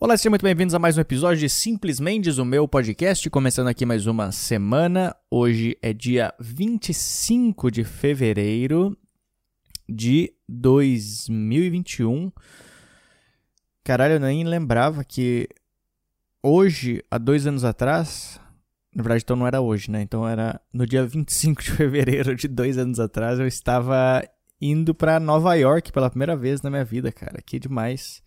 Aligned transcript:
Olá, 0.00 0.16
sejam 0.16 0.30
muito 0.30 0.44
bem-vindos 0.44 0.76
a 0.76 0.78
mais 0.78 0.96
um 0.96 1.00
episódio 1.00 1.40
de 1.40 1.48
Simples 1.48 1.98
Mendes, 1.98 2.38
o 2.38 2.44
meu 2.44 2.68
podcast, 2.68 3.28
começando 3.28 3.66
aqui 3.66 3.84
mais 3.84 4.06
uma 4.06 4.30
semana. 4.30 5.12
Hoje 5.28 5.76
é 5.82 5.92
dia 5.92 6.32
25 6.38 7.68
de 7.68 7.82
fevereiro 7.82 8.96
de 9.88 10.32
2021. 10.48 12.30
Caralho, 13.82 14.14
eu 14.14 14.20
nem 14.20 14.44
lembrava 14.44 15.02
que 15.02 15.48
hoje, 16.40 17.02
há 17.10 17.18
dois 17.18 17.44
anos 17.44 17.64
atrás, 17.64 18.40
na 18.94 19.02
verdade 19.02 19.24
então 19.24 19.34
não 19.34 19.48
era 19.48 19.60
hoje, 19.60 19.90
né? 19.90 20.00
Então 20.00 20.28
era 20.28 20.60
no 20.72 20.86
dia 20.86 21.04
25 21.04 21.60
de 21.60 21.72
fevereiro 21.74 22.36
de 22.36 22.46
dois 22.46 22.78
anos 22.78 23.00
atrás, 23.00 23.40
eu 23.40 23.48
estava 23.48 24.22
indo 24.60 24.94
para 24.94 25.18
Nova 25.18 25.56
York 25.56 25.90
pela 25.90 26.08
primeira 26.08 26.36
vez 26.36 26.62
na 26.62 26.70
minha 26.70 26.84
vida, 26.84 27.10
cara. 27.10 27.42
Que 27.44 27.58
demais. 27.58 28.22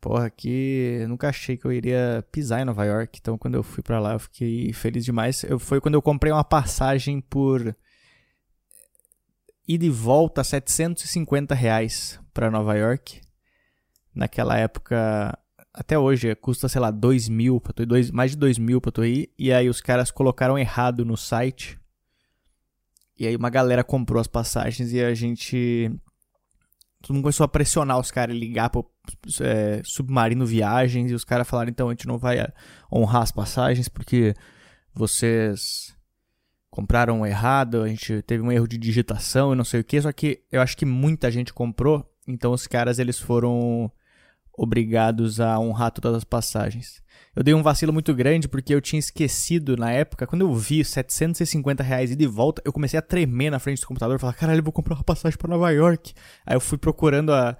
Porra, 0.00 0.30
que 0.30 1.04
nunca 1.08 1.28
achei 1.28 1.56
que 1.56 1.64
eu 1.64 1.72
iria 1.72 2.24
pisar 2.30 2.60
em 2.60 2.64
Nova 2.64 2.84
York. 2.84 3.18
Então, 3.20 3.36
quando 3.36 3.56
eu 3.56 3.62
fui 3.64 3.82
para 3.82 3.98
lá, 3.98 4.12
eu 4.12 4.18
fiquei 4.20 4.72
feliz 4.72 5.04
demais. 5.04 5.42
Eu, 5.42 5.58
foi 5.58 5.80
quando 5.80 5.94
eu 5.94 6.02
comprei 6.02 6.32
uma 6.32 6.44
passagem 6.44 7.20
por 7.20 7.74
ida 9.66 9.84
e 9.84 9.90
volta 9.90 10.44
750 10.44 11.54
reais 11.54 12.20
para 12.32 12.50
Nova 12.50 12.76
York. 12.76 13.20
Naquela 14.14 14.56
época, 14.56 15.36
até 15.74 15.98
hoje, 15.98 16.34
custa, 16.36 16.68
sei 16.68 16.80
lá, 16.80 16.90
2 16.92 17.28
mil, 17.28 17.60
pra 17.60 17.72
tu 17.72 17.82
ir, 17.82 17.86
dois, 17.86 18.10
mais 18.10 18.30
de 18.30 18.36
2 18.36 18.56
mil 18.58 18.80
pra 18.80 18.92
tu 18.92 19.04
ir. 19.04 19.32
E 19.36 19.52
aí 19.52 19.68
os 19.68 19.80
caras 19.80 20.12
colocaram 20.12 20.56
errado 20.56 21.04
no 21.04 21.16
site. 21.16 21.78
E 23.18 23.26
aí 23.26 23.34
uma 23.34 23.50
galera 23.50 23.82
comprou 23.82 24.20
as 24.20 24.28
passagens 24.28 24.92
e 24.92 25.02
a 25.02 25.12
gente 25.12 25.90
todo 27.00 27.14
mundo 27.14 27.22
começou 27.22 27.44
a 27.44 27.48
pressionar 27.48 27.98
os 27.98 28.10
caras, 28.10 28.36
ligar 28.36 28.70
pro 28.70 28.90
é, 29.40 29.80
Submarino 29.84 30.44
Viagens, 30.44 31.10
e 31.10 31.14
os 31.14 31.24
caras 31.24 31.48
falaram, 31.48 31.70
então, 31.70 31.88
a 31.88 31.92
gente 31.92 32.06
não 32.06 32.18
vai 32.18 32.38
é, 32.38 32.52
honrar 32.92 33.22
as 33.22 33.32
passagens 33.32 33.88
porque 33.88 34.34
vocês 34.92 35.96
compraram 36.70 37.26
errado, 37.26 37.82
a 37.82 37.88
gente 37.88 38.22
teve 38.22 38.42
um 38.42 38.52
erro 38.52 38.68
de 38.68 38.76
digitação 38.76 39.52
e 39.52 39.56
não 39.56 39.64
sei 39.64 39.80
o 39.80 39.84
que, 39.84 40.00
só 40.00 40.12
que 40.12 40.42
eu 40.50 40.60
acho 40.60 40.76
que 40.76 40.84
muita 40.84 41.30
gente 41.30 41.52
comprou, 41.52 42.04
então 42.26 42.52
os 42.52 42.66
caras 42.66 42.98
eles 42.98 43.18
foram 43.18 43.90
obrigados 44.56 45.40
a 45.40 45.58
honrar 45.58 45.92
todas 45.92 46.14
as 46.14 46.24
passagens. 46.24 47.02
Eu 47.38 47.44
dei 47.44 47.54
um 47.54 47.62
vacilo 47.62 47.92
muito 47.92 48.12
grande 48.16 48.48
porque 48.48 48.74
eu 48.74 48.80
tinha 48.80 48.98
esquecido 48.98 49.76
na 49.76 49.92
época, 49.92 50.26
quando 50.26 50.42
eu 50.42 50.52
vi 50.52 50.84
750 50.84 51.84
reais 51.84 52.10
e 52.10 52.16
de 52.16 52.26
volta, 52.26 52.60
eu 52.64 52.72
comecei 52.72 52.98
a 52.98 53.02
tremer 53.02 53.48
na 53.48 53.60
frente 53.60 53.80
do 53.80 53.86
computador 53.86 54.16
e 54.16 54.18
falar: 54.18 54.32
caralho, 54.32 54.58
eu 54.58 54.64
vou 54.64 54.72
comprar 54.72 54.96
uma 54.96 55.04
passagem 55.04 55.38
para 55.38 55.48
Nova 55.48 55.70
York. 55.70 56.12
Aí 56.44 56.56
eu 56.56 56.60
fui 56.60 56.76
procurando 56.76 57.32
a, 57.32 57.56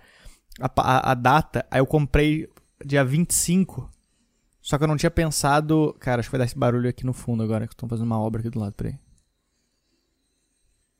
a, 0.61 1.12
a, 1.12 1.15
data, 1.15 1.65
aí 1.70 1.79
eu 1.79 1.87
comprei 1.87 2.48
dia 2.85 3.05
25. 3.05 3.89
Só 4.61 4.77
que 4.77 4.83
eu 4.83 4.89
não 4.89 4.97
tinha 4.97 5.12
pensado. 5.12 5.97
Cara, 6.01 6.19
acho 6.19 6.29
que 6.29 6.33
vai 6.33 6.41
dar 6.41 6.47
esse 6.47 6.59
barulho 6.59 6.91
aqui 6.91 7.07
no 7.07 7.13
fundo 7.13 7.45
agora, 7.45 7.69
que 7.69 7.73
estão 7.73 7.89
fazendo 7.89 8.07
uma 8.07 8.19
obra 8.19 8.41
aqui 8.41 8.51
do 8.51 8.59
lado, 8.59 8.73
peraí. 8.73 8.98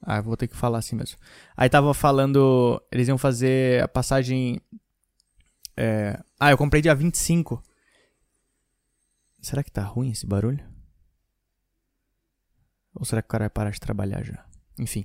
Ah, 0.01 0.21
vou 0.21 0.37
ter 0.37 0.47
que 0.47 0.55
falar 0.55 0.79
assim 0.79 0.95
mesmo. 0.95 1.19
Aí 1.57 1.69
tava 1.69 1.93
falando. 1.95 2.81
Eles 2.93 3.09
iam 3.09 3.19
fazer 3.19 3.83
a 3.83 3.89
passagem. 3.89 4.61
É... 5.77 6.23
Ah, 6.39 6.53
eu 6.53 6.57
comprei 6.57 6.81
dia 6.81 6.95
25. 6.95 7.61
Será 9.41 9.63
que 9.63 9.71
tá 9.71 9.83
ruim 9.83 10.11
esse 10.11 10.27
barulho? 10.27 10.65
Ou 12.95 13.05
será 13.05 13.23
que 13.23 13.27
o 13.27 13.31
cara 13.31 13.45
vai 13.45 13.51
parar 13.51 13.71
de 13.71 13.81
trabalhar 13.81 14.25
já? 14.25 14.45
Enfim. 14.79 15.05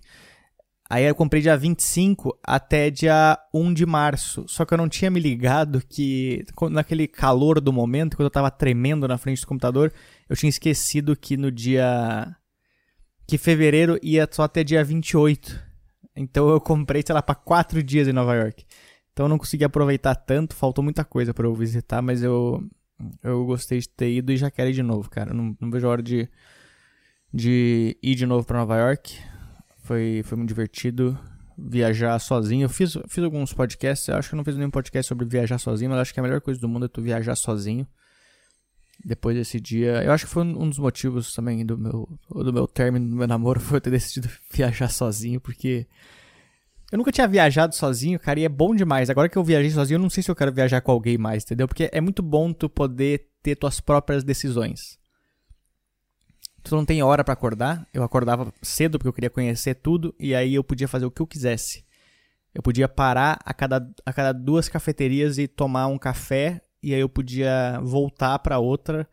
Aí 0.89 1.05
eu 1.05 1.15
comprei 1.15 1.41
dia 1.41 1.57
25 1.57 2.37
até 2.43 2.89
dia 2.89 3.37
1 3.53 3.73
de 3.73 3.85
março. 3.85 4.45
Só 4.47 4.65
que 4.65 4.73
eu 4.73 4.77
não 4.77 4.89
tinha 4.89 5.09
me 5.09 5.19
ligado 5.19 5.81
que 5.87 6.43
naquele 6.69 7.07
calor 7.07 7.59
do 7.61 7.71
momento, 7.73 8.15
quando 8.15 8.25
eu 8.25 8.31
tava 8.31 8.51
tremendo 8.51 9.07
na 9.07 9.17
frente 9.17 9.41
do 9.41 9.47
computador, 9.47 9.93
eu 10.29 10.35
tinha 10.35 10.49
esquecido 10.49 11.15
que 11.15 11.37
no 11.37 11.51
dia. 11.51 12.35
que 13.27 13.37
fevereiro 13.37 13.97
ia 14.03 14.27
só 14.29 14.43
até 14.43 14.63
dia 14.63 14.83
28. 14.83 15.59
Então 16.15 16.49
eu 16.49 16.59
comprei, 16.61 17.01
sei 17.05 17.15
lá, 17.15 17.21
pra 17.21 17.33
4 17.35 17.81
dias 17.81 18.07
em 18.07 18.13
Nova 18.13 18.35
York. 18.35 18.65
Então 19.11 19.25
eu 19.25 19.29
não 19.29 19.37
consegui 19.37 19.63
aproveitar 19.63 20.15
tanto, 20.15 20.55
faltou 20.55 20.83
muita 20.83 21.03
coisa 21.05 21.33
para 21.33 21.47
eu 21.47 21.55
visitar, 21.55 22.01
mas 22.01 22.21
eu 22.21 22.63
eu 23.23 23.45
gostei 23.45 23.79
de 23.79 23.89
ter 23.89 24.11
ido 24.11 24.31
e 24.31 24.37
já 24.37 24.49
quero 24.51 24.69
ir 24.69 24.73
de 24.73 24.83
novo, 24.83 25.09
cara. 25.09 25.33
Não, 25.33 25.55
não 25.59 25.71
vejo 25.71 25.87
a 25.87 25.89
hora 25.89 26.03
de, 26.03 26.29
de 27.33 27.97
ir 28.01 28.15
de 28.15 28.25
novo 28.25 28.45
para 28.45 28.59
Nova 28.59 28.77
York. 28.77 29.17
Foi, 29.83 30.21
foi 30.23 30.37
muito 30.37 30.49
divertido 30.49 31.17
viajar 31.57 32.17
sozinho. 32.19 32.65
Eu 32.65 32.69
fiz, 32.69 32.97
fiz 33.07 33.23
alguns 33.23 33.53
podcasts, 33.53 34.09
acho 34.09 34.29
que 34.29 34.35
eu 34.35 34.37
não 34.37 34.45
fiz 34.45 34.55
nenhum 34.55 34.71
podcast 34.71 35.07
sobre 35.07 35.25
viajar 35.25 35.57
sozinho, 35.57 35.91
mas 35.91 35.99
acho 35.99 36.13
que 36.13 36.19
a 36.19 36.23
melhor 36.23 36.41
coisa 36.41 36.59
do 36.59 36.69
mundo 36.69 36.85
é 36.85 36.89
tu 36.89 37.01
viajar 37.01 37.35
sozinho. 37.35 37.87
Depois 39.03 39.35
desse 39.35 39.59
dia, 39.59 40.03
eu 40.03 40.11
acho 40.11 40.25
que 40.25 40.31
foi 40.31 40.43
um 40.43 40.69
dos 40.69 40.79
motivos 40.79 41.33
também 41.33 41.65
do 41.65 41.77
meu, 41.77 42.07
do 42.29 42.53
meu 42.53 42.67
término 42.67 43.09
do 43.09 43.15
meu 43.15 43.27
namoro 43.27 43.59
foi 43.61 43.77
eu 43.77 43.81
ter 43.81 43.89
decidido 43.89 44.29
viajar 44.51 44.89
sozinho, 44.89 45.41
porque 45.41 45.87
eu 46.93 46.97
nunca 46.97 47.11
tinha 47.11 47.27
viajado 47.27 47.73
sozinho, 47.73 48.19
cara, 48.19 48.39
e 48.39 48.45
é 48.45 48.49
bom 48.49 48.75
demais. 48.75 49.09
Agora 49.09 49.27
que 49.27 49.35
eu 49.35 49.43
viajei 49.43 49.71
sozinho, 49.71 49.95
eu 49.95 50.01
não 50.01 50.11
sei 50.11 50.21
se 50.21 50.29
eu 50.29 50.35
quero 50.35 50.53
viajar 50.53 50.79
com 50.79 50.91
alguém 50.91 51.17
mais, 51.17 51.43
entendeu? 51.43 51.67
Porque 51.67 51.89
é 51.91 51.99
muito 51.99 52.21
bom 52.21 52.53
tu 52.53 52.69
poder 52.69 53.31
ter 53.41 53.55
tuas 53.55 53.79
próprias 53.79 54.23
decisões. 54.23 54.99
Tu 56.61 56.75
não 56.75 56.85
tem 56.85 57.01
hora 57.01 57.23
para 57.23 57.33
acordar. 57.33 57.87
Eu 57.91 58.03
acordava 58.03 58.53
cedo 58.61 58.99
porque 58.99 59.07
eu 59.07 59.13
queria 59.13 59.31
conhecer 59.31 59.73
tudo 59.73 60.13
e 60.19 60.35
aí 60.35 60.53
eu 60.53 60.63
podia 60.63 60.87
fazer 60.87 61.07
o 61.07 61.09
que 61.09 61.19
eu 61.19 61.25
quisesse. 61.25 61.83
Eu 62.53 62.61
podia 62.61 62.87
parar 62.87 63.39
a 63.43 63.55
cada, 63.55 63.89
a 64.05 64.13
cada 64.13 64.31
duas 64.31 64.69
cafeterias 64.69 65.39
e 65.39 65.47
tomar 65.47 65.87
um 65.87 65.97
café 65.97 66.61
e 66.83 66.93
aí 66.93 67.01
eu 67.01 67.09
podia 67.09 67.79
voltar 67.81 68.37
para 68.37 68.59
outra 68.59 69.09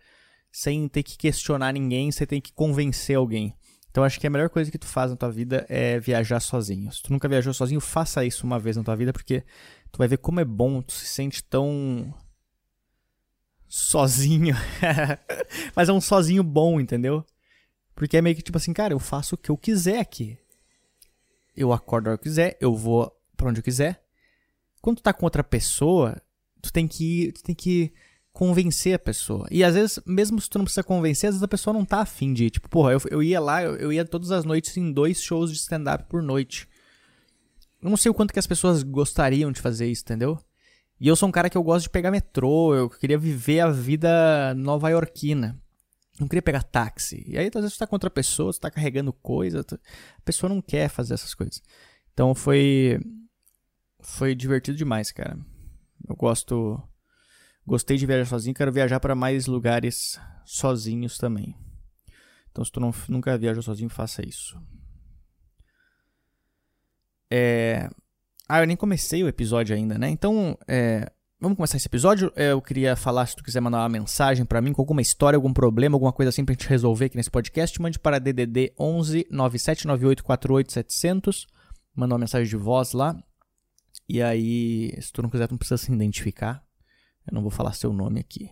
sem 0.52 0.86
ter 0.86 1.02
que 1.02 1.16
questionar 1.16 1.72
ninguém, 1.72 2.12
sem 2.12 2.26
ter 2.26 2.42
que 2.42 2.52
convencer 2.52 3.16
alguém. 3.16 3.54
Então 3.90 4.04
acho 4.04 4.20
que 4.20 4.26
a 4.26 4.30
melhor 4.30 4.48
coisa 4.48 4.70
que 4.70 4.78
tu 4.78 4.86
faz 4.86 5.10
na 5.10 5.16
tua 5.16 5.30
vida 5.30 5.66
é 5.68 5.98
viajar 5.98 6.40
sozinho. 6.40 6.92
Se 6.92 7.02
tu 7.02 7.12
nunca 7.12 7.28
viajou 7.28 7.52
sozinho, 7.52 7.80
faça 7.80 8.24
isso 8.24 8.46
uma 8.46 8.58
vez 8.58 8.76
na 8.76 8.84
tua 8.84 8.94
vida, 8.94 9.12
porque 9.12 9.42
tu 9.90 9.98
vai 9.98 10.06
ver 10.06 10.18
como 10.18 10.40
é 10.40 10.44
bom, 10.44 10.80
tu 10.80 10.92
se 10.92 11.06
sente 11.06 11.42
tão 11.42 12.14
sozinho. 13.68 14.54
Mas 15.74 15.88
é 15.88 15.92
um 15.92 16.00
sozinho 16.00 16.44
bom, 16.44 16.80
entendeu? 16.80 17.24
Porque 17.94 18.16
é 18.16 18.22
meio 18.22 18.36
que 18.36 18.42
tipo 18.42 18.58
assim, 18.58 18.72
cara, 18.72 18.94
eu 18.94 19.00
faço 19.00 19.34
o 19.34 19.38
que 19.38 19.50
eu 19.50 19.56
quiser 19.56 19.98
aqui. 19.98 20.38
Eu 21.56 21.72
acordo 21.72 22.08
hora 22.08 22.16
que 22.16 22.22
eu 22.22 22.30
quiser, 22.30 22.56
eu 22.60 22.74
vou 22.76 23.12
para 23.36 23.48
onde 23.48 23.58
eu 23.58 23.64
quiser. 23.64 24.02
Quando 24.80 24.98
tu 24.98 25.02
tá 25.02 25.12
com 25.12 25.26
outra 25.26 25.42
pessoa, 25.42 26.20
tu 26.62 26.72
tem 26.72 26.86
que 26.86 27.32
tu 27.32 27.42
tem 27.42 27.54
que 27.54 27.92
convencer 28.32 28.94
a 28.94 28.98
pessoa. 28.98 29.46
E 29.50 29.62
às 29.64 29.74
vezes, 29.74 29.98
mesmo 30.06 30.40
se 30.40 30.48
tu 30.48 30.58
não 30.58 30.64
precisa 30.64 30.82
convencer, 30.82 31.28
às 31.28 31.34
vezes 31.34 31.42
a 31.42 31.48
pessoa 31.48 31.74
não 31.74 31.84
tá 31.84 32.00
afim 32.00 32.32
de 32.32 32.46
ir. 32.46 32.50
Tipo, 32.50 32.68
porra, 32.68 32.92
eu, 32.92 33.00
eu 33.10 33.22
ia 33.22 33.40
lá, 33.40 33.62
eu, 33.62 33.76
eu 33.76 33.92
ia 33.92 34.04
todas 34.04 34.30
as 34.30 34.44
noites 34.44 34.76
em 34.76 34.92
dois 34.92 35.22
shows 35.22 35.50
de 35.50 35.58
stand-up 35.58 36.04
por 36.08 36.22
noite. 36.22 36.68
Eu 37.82 37.90
não 37.90 37.96
sei 37.96 38.10
o 38.10 38.14
quanto 38.14 38.32
que 38.32 38.38
as 38.38 38.46
pessoas 38.46 38.82
gostariam 38.82 39.50
de 39.50 39.60
fazer 39.60 39.90
isso, 39.90 40.02
entendeu? 40.02 40.38
E 41.00 41.08
eu 41.08 41.16
sou 41.16 41.28
um 41.28 41.32
cara 41.32 41.48
que 41.48 41.56
eu 41.56 41.62
gosto 41.62 41.84
de 41.84 41.90
pegar 41.90 42.10
metrô, 42.10 42.74
eu 42.74 42.90
queria 42.90 43.18
viver 43.18 43.60
a 43.60 43.70
vida 43.70 44.54
nova-iorquina. 44.54 45.58
Não 46.18 46.28
queria 46.28 46.42
pegar 46.42 46.62
táxi. 46.62 47.24
E 47.26 47.38
aí, 47.38 47.46
às 47.46 47.62
vezes, 47.62 47.72
você 47.72 47.78
tá 47.78 47.86
com 47.86 47.96
outra 47.96 48.10
pessoa, 48.10 48.52
você 48.52 48.60
tá 48.60 48.70
carregando 48.70 49.10
coisa, 49.10 49.60
a 49.60 50.20
pessoa 50.22 50.52
não 50.52 50.60
quer 50.60 50.90
fazer 50.90 51.14
essas 51.14 51.32
coisas. 51.34 51.62
Então 52.12 52.34
foi. 52.34 53.00
Foi 54.02 54.34
divertido 54.34 54.76
demais, 54.76 55.10
cara. 55.10 55.38
Eu 56.06 56.16
gosto 56.16 56.82
Gostei 57.70 57.96
de 57.96 58.04
viajar 58.04 58.24
sozinho, 58.24 58.52
quero 58.52 58.72
viajar 58.72 58.98
para 58.98 59.14
mais 59.14 59.46
lugares 59.46 60.18
sozinhos 60.44 61.16
também. 61.16 61.54
Então, 62.50 62.64
se 62.64 62.72
tu 62.72 62.80
não, 62.80 62.92
nunca 63.08 63.38
viajou 63.38 63.62
sozinho, 63.62 63.88
faça 63.88 64.26
isso. 64.26 64.60
É... 67.30 67.88
Ah, 68.48 68.58
eu 68.60 68.66
nem 68.66 68.76
comecei 68.76 69.22
o 69.22 69.28
episódio 69.28 69.72
ainda, 69.72 69.96
né? 69.96 70.10
Então, 70.10 70.58
é... 70.66 71.12
vamos 71.38 71.54
começar 71.54 71.76
esse 71.76 71.86
episódio. 71.86 72.32
É, 72.34 72.50
eu 72.50 72.60
queria 72.60 72.96
falar, 72.96 73.24
se 73.26 73.36
tu 73.36 73.44
quiser 73.44 73.60
mandar 73.60 73.78
uma 73.78 73.88
mensagem 73.88 74.44
para 74.44 74.60
mim 74.60 74.72
com 74.72 74.82
alguma 74.82 75.00
história, 75.00 75.36
algum 75.36 75.52
problema, 75.52 75.94
alguma 75.94 76.12
coisa 76.12 76.30
assim 76.30 76.44
pra 76.44 76.54
gente 76.54 76.68
resolver 76.68 77.04
aqui 77.04 77.16
nesse 77.16 77.30
podcast, 77.30 77.80
mande 77.80 78.00
para 78.00 78.18
DDD 78.18 78.72
11 78.76 79.28
9798 79.30 80.72
700. 80.72 81.46
Manda 81.94 82.14
uma 82.14 82.18
mensagem 82.18 82.48
de 82.48 82.56
voz 82.56 82.94
lá. 82.94 83.16
E 84.08 84.20
aí, 84.20 84.92
se 85.00 85.12
tu 85.12 85.22
não 85.22 85.30
quiser, 85.30 85.46
tu 85.46 85.52
não 85.52 85.58
precisa 85.58 85.78
se 85.78 85.92
identificar. 85.92 86.68
Eu 87.30 87.34
não 87.34 87.42
vou 87.42 87.50
falar 87.50 87.72
seu 87.72 87.92
nome 87.92 88.20
aqui. 88.20 88.50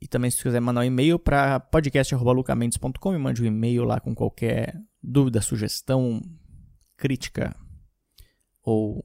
E 0.00 0.08
também, 0.08 0.30
se 0.30 0.42
quiser 0.42 0.60
mandar 0.60 0.80
um 0.80 0.84
e-mail 0.84 1.18
para 1.18 1.60
podcast.lucamendes.com, 1.60 3.12
me 3.12 3.18
mande 3.18 3.42
um 3.42 3.46
e-mail 3.46 3.84
lá 3.84 4.00
com 4.00 4.14
qualquer 4.14 4.80
dúvida, 5.02 5.42
sugestão, 5.42 6.22
crítica 6.96 7.54
ou 8.62 9.04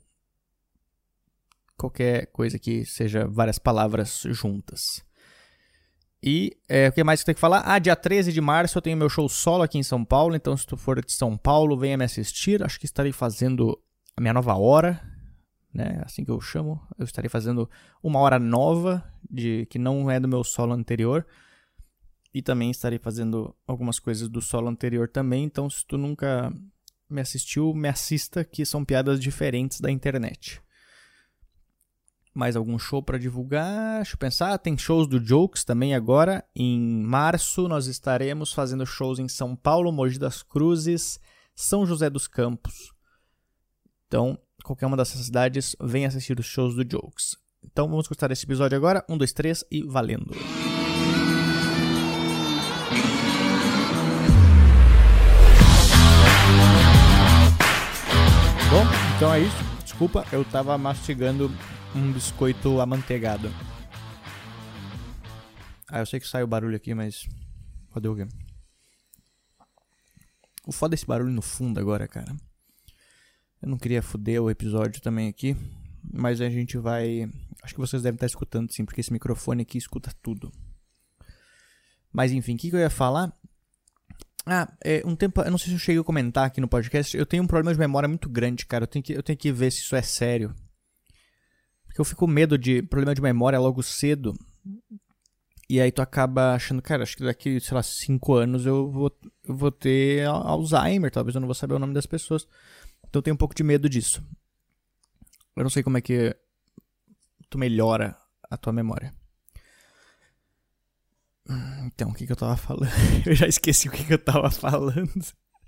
qualquer 1.78 2.28
coisa 2.28 2.58
que 2.58 2.86
seja 2.86 3.28
várias 3.28 3.60
palavras 3.60 4.24
juntas. 4.28 5.04
E 6.24 6.58
é, 6.68 6.88
o 6.88 6.92
que 6.92 7.04
mais 7.04 7.20
que 7.20 7.24
eu 7.24 7.26
tenho 7.26 7.36
que 7.36 7.42
falar? 7.42 7.62
Ah, 7.66 7.78
dia 7.78 7.96
13 7.96 8.32
de 8.32 8.42
março 8.42 8.78
eu 8.78 8.82
tenho 8.82 8.98
meu 8.98 9.10
show 9.10 9.30
solo 9.30 9.64
aqui 9.64 9.78
em 9.78 9.84
São 9.84 10.04
Paulo, 10.04 10.36
então 10.36 10.56
se 10.58 10.66
tu 10.66 10.76
for 10.76 11.04
de 11.04 11.12
São 11.12 11.38
Paulo, 11.38 11.78
venha 11.78 11.98
me 11.98 12.06
assistir. 12.06 12.64
Acho 12.64 12.80
que 12.80 12.86
estarei 12.86 13.12
fazendo 13.12 13.78
a 14.18 14.22
minha 14.22 14.34
nova 14.34 14.56
hora, 14.56 15.02
né? 15.76 16.02
Assim 16.06 16.24
que 16.24 16.32
eu 16.32 16.40
chamo, 16.40 16.82
eu 16.98 17.04
estarei 17.04 17.30
fazendo 17.30 17.70
uma 18.02 18.20
hora 18.20 18.40
nova 18.40 19.04
de 19.30 19.66
que 19.66 19.78
não 19.78 20.10
é 20.10 20.20
do 20.20 20.28
meu 20.28 20.44
solo 20.44 20.74
anterior. 20.74 21.26
E 22.34 22.42
também 22.42 22.72
estarei 22.72 22.98
fazendo 22.98 23.56
algumas 23.68 24.00
coisas 24.00 24.28
do 24.28 24.42
solo 24.42 24.68
anterior 24.68 25.10
também. 25.10 25.44
Então, 25.44 25.70
se 25.70 25.86
tu 25.86 25.98
nunca 25.98 26.52
me 27.10 27.22
assistiu, 27.22 27.74
me 27.74 27.88
assista, 27.88 28.44
que 28.44 28.66
são 28.66 28.84
piadas 28.84 29.20
diferentes 29.20 29.80
da 29.80 29.92
internet. 29.92 30.62
Mais 32.34 32.58
algum 32.58 32.78
show 32.78 33.02
para 33.02 33.18
divulgar? 33.18 33.98
Deixa 33.98 34.16
eu 34.16 34.18
pensar. 34.18 34.58
Tem 34.58 34.78
shows 34.78 35.08
do 35.08 35.26
Jokes 35.26 35.64
também 35.64 35.96
agora. 35.96 36.44
Em 36.54 37.02
março, 37.02 37.68
nós 37.68 37.88
estaremos 37.88 38.52
fazendo 38.52 38.86
shows 38.86 39.20
em 39.20 39.30
São 39.30 39.56
Paulo, 39.56 39.92
Mogi 39.92 40.20
das 40.20 40.44
Cruzes, 40.44 41.20
São 41.56 41.86
José 41.86 42.10
dos 42.10 42.28
Campos. 42.28 42.94
Então, 44.08 44.38
qualquer 44.66 44.88
uma 44.88 44.98
dessas 44.98 45.26
cidades, 45.26 45.76
vem 45.80 46.06
assistir 46.06 46.40
os 46.40 46.46
shows 46.46 46.76
do 46.76 46.84
Jokes. 46.84 47.38
Então, 47.64 47.88
vamos 47.88 48.08
gostar 48.08 48.28
desse 48.28 48.46
episódio 48.46 48.78
agora. 48.78 49.06
Um, 49.08 49.18
dois, 49.18 49.32
três 49.32 49.64
e 49.72 49.84
valendo! 49.84 50.32
Bom, 58.70 58.84
então 59.16 59.34
é 59.34 59.40
isso. 59.40 59.56
Desculpa, 59.84 60.26
eu 60.32 60.44
tava 60.44 60.78
mastigando 60.78 61.50
um 61.96 62.12
biscoito 62.12 62.82
amanteigado. 62.82 63.50
Ah, 65.88 66.00
eu 66.00 66.06
sei 66.06 66.20
que 66.20 66.28
sai 66.28 66.44
o 66.44 66.48
barulho 66.48 66.76
aqui, 66.76 66.94
mas. 66.94 67.28
Cadê 67.94 68.08
o 68.08 68.16
quê? 68.16 68.28
O 70.68 70.72
foda 70.72 70.96
esse 70.96 71.06
barulho 71.06 71.32
no 71.32 71.42
fundo 71.42 71.80
agora, 71.80 72.08
cara. 72.08 72.36
Eu 73.66 73.72
não 73.72 73.80
queria 73.80 74.04
foder 74.04 74.44
o 74.44 74.48
episódio 74.48 75.02
também 75.02 75.28
aqui, 75.28 75.58
mas 76.14 76.40
a 76.40 76.48
gente 76.52 76.78
vai. 76.78 77.28
Acho 77.64 77.74
que 77.74 77.80
vocês 77.80 78.04
devem 78.04 78.16
estar 78.16 78.28
escutando 78.28 78.72
sim, 78.72 78.86
porque 78.86 79.02
esse 79.02 79.12
microfone 79.12 79.64
aqui 79.64 79.76
escuta 79.76 80.14
tudo. 80.22 80.52
Mas 82.14 82.32
enfim, 82.32 82.54
o 82.54 82.58
que, 82.60 82.70
que 82.70 82.76
eu 82.76 82.80
ia 82.80 82.92
falar? 82.92 83.36
Ah, 84.46 84.72
é, 84.84 85.02
um 85.04 85.16
tempo. 85.16 85.42
Eu 85.42 85.50
não 85.50 85.58
sei 85.58 85.70
se 85.70 85.74
eu 85.74 85.80
cheguei 85.80 86.00
a 86.00 86.04
comentar 86.04 86.46
aqui 86.46 86.62
no 86.62 86.68
podcast. 86.68 87.18
Eu 87.18 87.26
tenho 87.26 87.42
um 87.42 87.48
problema 87.48 87.74
de 87.74 87.80
memória 87.80 88.08
muito 88.08 88.30
grande, 88.30 88.68
cara. 88.68 88.84
Eu 88.84 88.88
tenho 88.88 89.02
que, 89.02 89.14
eu 89.14 89.24
tenho 89.24 89.36
que 89.36 89.52
ver 89.52 89.72
se 89.72 89.80
isso 89.80 89.96
é 89.96 90.02
sério. 90.04 90.54
Porque 91.88 92.00
eu 92.00 92.06
fico 92.06 92.20
com 92.20 92.32
medo 92.32 92.60
de 92.60 92.84
problema 92.84 93.16
de 93.16 93.22
memória 93.22 93.60
logo 93.60 93.82
cedo. 93.82 94.36
E 95.68 95.82
aí 95.82 95.92
tu 95.92 96.04
acaba 96.04 96.54
achando, 96.54 96.84
cara, 96.84 97.02
acho 97.02 97.18
que 97.18 97.24
daqui, 97.24 97.60
sei 97.60 97.74
lá, 97.74 97.82
cinco 97.82 98.36
anos 98.36 98.68
eu 98.68 98.92
vou, 98.92 99.12
eu 99.44 99.56
vou 99.56 99.72
ter 99.72 100.28
Alzheimer, 100.28 101.10
talvez 101.10 101.34
eu 101.34 101.42
não 101.42 101.48
vou 101.48 101.56
saber 101.56 101.74
o 101.74 101.80
nome 101.80 101.96
das 101.96 102.06
pessoas. 102.06 102.48
Então 103.16 103.22
eu 103.22 103.24
tenho 103.24 103.36
um 103.36 103.38
pouco 103.38 103.56
de 103.56 103.64
medo 103.64 103.88
disso. 103.88 104.22
Eu 105.56 105.64
não 105.64 105.70
sei 105.70 105.82
como 105.82 105.98
é 105.98 106.02
que 106.02 106.36
tu 107.50 107.58
melhora 107.58 108.14
a 108.50 108.58
tua 108.58 108.74
memória. 108.74 109.14
Então, 111.86 112.10
o 112.10 112.14
que, 112.14 112.26
que 112.26 112.34
eu 112.34 112.36
tava 112.36 112.58
falando? 112.58 112.92
Eu 113.26 113.34
já 113.34 113.48
esqueci 113.48 113.88
o 113.88 113.92
que, 113.92 114.04
que 114.04 114.16
eu 114.16 114.20
tava 114.20 114.52
falando. 114.52 115.10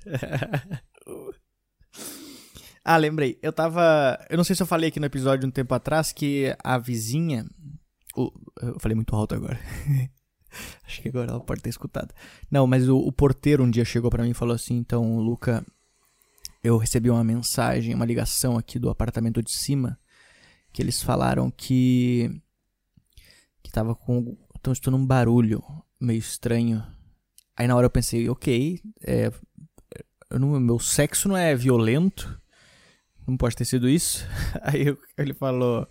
ah, 2.83 2.97
lembrei. 2.97 3.39
Eu 3.41 3.53
tava. 3.53 4.19
Eu 4.29 4.35
não 4.35 4.43
sei 4.43 4.53
se 4.53 4.61
eu 4.61 4.67
falei 4.67 4.89
aqui 4.89 4.99
no 4.99 5.05
episódio 5.05 5.47
um 5.47 5.51
tempo 5.51 5.73
atrás 5.73 6.11
que 6.11 6.53
a 6.61 6.77
vizinha. 6.77 7.45
Eu 8.61 8.77
falei 8.79 8.95
muito 8.95 9.15
alto 9.15 9.35
agora. 9.35 9.57
Acho 10.83 11.01
que 11.01 11.07
agora 11.07 11.31
ela 11.31 11.39
pode 11.39 11.61
ter 11.61 11.69
escutado. 11.69 12.13
Não, 12.51 12.67
mas 12.67 12.89
o, 12.89 12.97
o 12.97 13.11
porteiro 13.11 13.63
um 13.63 13.69
dia 13.69 13.85
chegou 13.85 14.11
para 14.11 14.23
mim 14.23 14.31
e 14.31 14.33
falou 14.33 14.55
assim: 14.55 14.75
então, 14.75 15.19
Luca, 15.19 15.63
eu 16.63 16.77
recebi 16.77 17.09
uma 17.09 17.23
mensagem, 17.23 17.93
uma 17.93 18.05
ligação 18.05 18.57
aqui 18.57 18.79
do 18.79 18.89
apartamento 18.89 19.41
de 19.41 19.51
cima, 19.51 19.99
que 20.71 20.81
eles 20.81 21.01
falaram 21.01 21.51
que. 21.51 22.41
que 23.61 23.71
tava 23.71 23.95
com 23.95 24.37
então 24.59 24.73
estou 24.73 24.91
num 24.91 25.05
barulho 25.05 25.63
meio 25.99 26.19
estranho. 26.19 26.83
Aí 27.55 27.67
na 27.67 27.75
hora 27.75 27.85
eu 27.85 27.89
pensei, 27.89 28.27
ok, 28.29 28.81
é, 29.01 29.31
não, 30.31 30.59
meu 30.59 30.79
sexo 30.79 31.29
não 31.29 31.37
é 31.37 31.55
violento, 31.55 32.39
não 33.25 33.37
pode 33.37 33.55
ter 33.55 33.65
sido 33.65 33.87
isso. 33.87 34.25
Aí 34.61 34.87
eu, 34.87 34.97
ele 35.17 35.33
falou, 35.33 35.87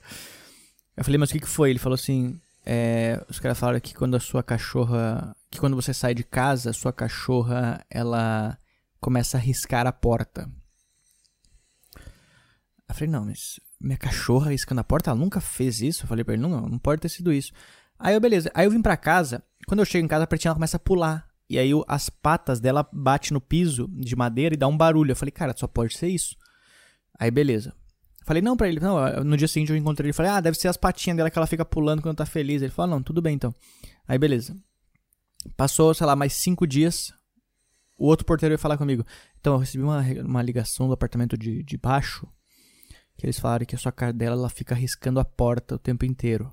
eu 0.96 1.04
falei, 1.04 1.18
mas 1.18 1.30
o 1.30 1.32
que, 1.32 1.40
que 1.40 1.48
foi? 1.48 1.70
Ele 1.70 1.78
falou 1.78 1.94
assim, 1.94 2.40
é, 2.64 3.24
os 3.28 3.38
caras 3.38 3.58
falaram 3.58 3.80
que 3.80 3.94
quando 3.94 4.16
a 4.16 4.20
sua 4.20 4.42
cachorra, 4.42 5.34
que 5.50 5.58
quando 5.58 5.76
você 5.76 5.94
sai 5.94 6.14
de 6.14 6.24
casa, 6.24 6.70
a 6.70 6.74
sua 6.74 6.92
cachorra, 6.92 7.84
ela 7.88 8.58
começa 9.00 9.36
a 9.36 9.40
riscar 9.40 9.86
a 9.86 9.92
porta. 9.92 10.50
Eu 12.88 12.94
falei, 12.94 13.10
não, 13.10 13.24
mas 13.24 13.58
minha 13.80 13.98
cachorra 13.98 14.50
riscando 14.50 14.80
a 14.80 14.84
porta, 14.84 15.10
ela 15.10 15.18
nunca 15.18 15.40
fez 15.40 15.80
isso? 15.80 16.04
Eu 16.04 16.08
falei 16.08 16.24
pra 16.24 16.34
ele, 16.34 16.42
não, 16.42 16.68
não 16.68 16.78
pode 16.78 17.00
ter 17.00 17.08
sido 17.08 17.32
isso. 17.32 17.52
Aí 17.98 18.14
eu, 18.14 18.20
beleza. 18.20 18.50
Aí 18.54 18.66
eu 18.66 18.70
vim 18.70 18.82
pra 18.82 18.96
casa. 18.96 19.42
Quando 19.66 19.80
eu 19.80 19.86
chego 19.86 20.04
em 20.04 20.08
casa, 20.08 20.24
a 20.24 20.26
pretinha 20.26 20.50
ela 20.50 20.56
começa 20.56 20.76
a 20.76 20.80
pular. 20.80 21.26
E 21.48 21.58
aí 21.58 21.70
as 21.86 22.10
patas 22.10 22.60
dela 22.60 22.88
batem 22.92 23.32
no 23.32 23.40
piso 23.40 23.88
de 23.88 24.16
madeira 24.16 24.54
e 24.54 24.58
dá 24.58 24.66
um 24.66 24.76
barulho. 24.76 25.12
Eu 25.12 25.16
falei, 25.16 25.32
cara, 25.32 25.54
só 25.56 25.66
pode 25.66 25.96
ser 25.96 26.08
isso. 26.08 26.36
Aí 27.18 27.30
beleza. 27.30 27.74
Falei, 28.24 28.42
não 28.42 28.56
pra 28.56 28.68
ele. 28.68 28.80
Não, 28.80 29.24
no 29.24 29.36
dia 29.36 29.46
seguinte 29.46 29.70
eu 29.70 29.76
encontrei 29.76 30.08
ele. 30.08 30.12
Falei, 30.12 30.32
ah, 30.32 30.40
deve 30.40 30.58
ser 30.58 30.68
as 30.68 30.76
patinhas 30.76 31.16
dela 31.16 31.30
que 31.30 31.38
ela 31.38 31.46
fica 31.46 31.64
pulando 31.64 32.02
quando 32.02 32.16
tá 32.16 32.26
feliz. 32.26 32.62
Ele 32.62 32.72
falou, 32.72 32.90
não, 32.90 33.02
tudo 33.02 33.22
bem 33.22 33.34
então. 33.34 33.54
Aí 34.06 34.18
beleza. 34.18 34.56
Passou, 35.56 35.94
sei 35.94 36.06
lá, 36.06 36.16
mais 36.16 36.32
cinco 36.32 36.66
dias. 36.66 37.12
O 37.98 38.06
outro 38.06 38.26
porteiro 38.26 38.54
ia 38.54 38.58
falar 38.58 38.76
comigo. 38.76 39.04
Então 39.40 39.54
eu 39.54 39.58
recebi 39.58 39.82
uma, 39.82 40.00
uma 40.24 40.42
ligação 40.42 40.86
do 40.86 40.92
apartamento 40.92 41.36
de, 41.36 41.62
de 41.62 41.76
baixo. 41.76 42.28
Que 43.16 43.24
eles 43.24 43.38
falaram 43.38 43.64
que 43.64 43.74
a 43.74 43.78
sua 43.78 43.92
cadela 43.92 44.36
ela 44.36 44.50
fica 44.50 44.74
riscando 44.74 45.18
a 45.18 45.24
porta 45.24 45.76
o 45.76 45.78
tempo 45.78 46.04
inteiro. 46.04 46.52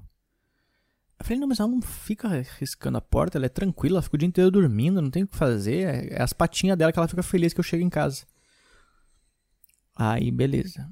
Eu 1.20 1.26
falei, 1.26 1.40
não, 1.40 1.48
mas 1.48 1.60
ela 1.60 1.70
não 1.70 1.82
fica 1.82 2.28
riscando 2.60 2.98
a 2.98 3.02
porta, 3.02 3.38
ela 3.38 3.46
é 3.46 3.50
tranquila, 3.50 3.96
ela 3.96 4.02
fica 4.02 4.16
o 4.16 4.20
dia 4.20 4.28
inteiro 4.28 4.52
dormindo, 4.52 5.02
não 5.02 5.10
tem 5.10 5.24
o 5.24 5.28
que 5.28 5.36
fazer. 5.36 5.88
É, 5.88 6.16
é 6.16 6.22
as 6.22 6.34
patinhas 6.34 6.78
dela 6.78 6.92
que 6.92 7.00
ela 7.00 7.08
fica 7.08 7.24
feliz 7.24 7.54
que 7.54 7.60
eu 7.60 7.64
chego 7.64 7.84
em 7.84 7.90
casa. 7.90 8.26
Aí, 9.96 10.32
beleza. 10.32 10.90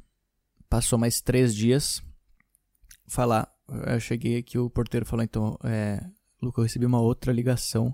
Passou 0.70 1.00
mais 1.00 1.22
três 1.22 1.56
dias. 1.56 2.02
Falar. 3.08 3.52
Eu 3.88 4.00
cheguei 4.00 4.38
aqui, 4.38 4.58
o 4.58 4.70
porteiro 4.70 5.06
falou, 5.06 5.24
então, 5.24 5.58
é. 5.64 6.06
Luca, 6.42 6.60
eu 6.60 6.64
recebi 6.64 6.86
uma 6.86 7.00
outra 7.00 7.32
ligação. 7.32 7.94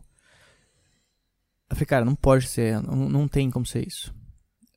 Eu 1.70 1.76
falei, 1.76 1.86
cara, 1.86 2.06
não 2.06 2.16
pode 2.16 2.48
ser, 2.48 2.82
não, 2.82 3.10
não 3.10 3.28
tem 3.28 3.52
como 3.52 3.66
ser 3.66 3.86
isso. 3.86 4.14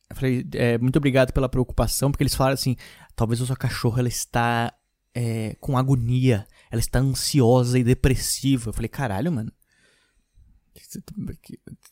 Eu 0.09 0.17
falei, 0.17 0.45
é, 0.55 0.77
muito 0.79 0.97
obrigado 0.97 1.33
pela 1.33 1.49
preocupação, 1.49 2.11
porque 2.11 2.23
eles 2.25 2.35
falaram 2.35 2.55
assim, 2.55 2.77
talvez 3.15 3.41
a 3.41 3.47
sua 3.47 3.57
cachorra 3.57 4.01
ela 4.01 4.09
está 4.09 4.75
é, 5.15 5.57
com 5.61 5.79
agonia, 5.79 6.47
ela 6.71 6.81
está 6.81 6.99
ansiosa 6.99 7.79
e 7.79 7.85
depressiva. 7.85 8.71
Eu 8.71 8.73
falei, 8.73 8.89
caralho, 8.89 9.31
mano. 9.31 9.53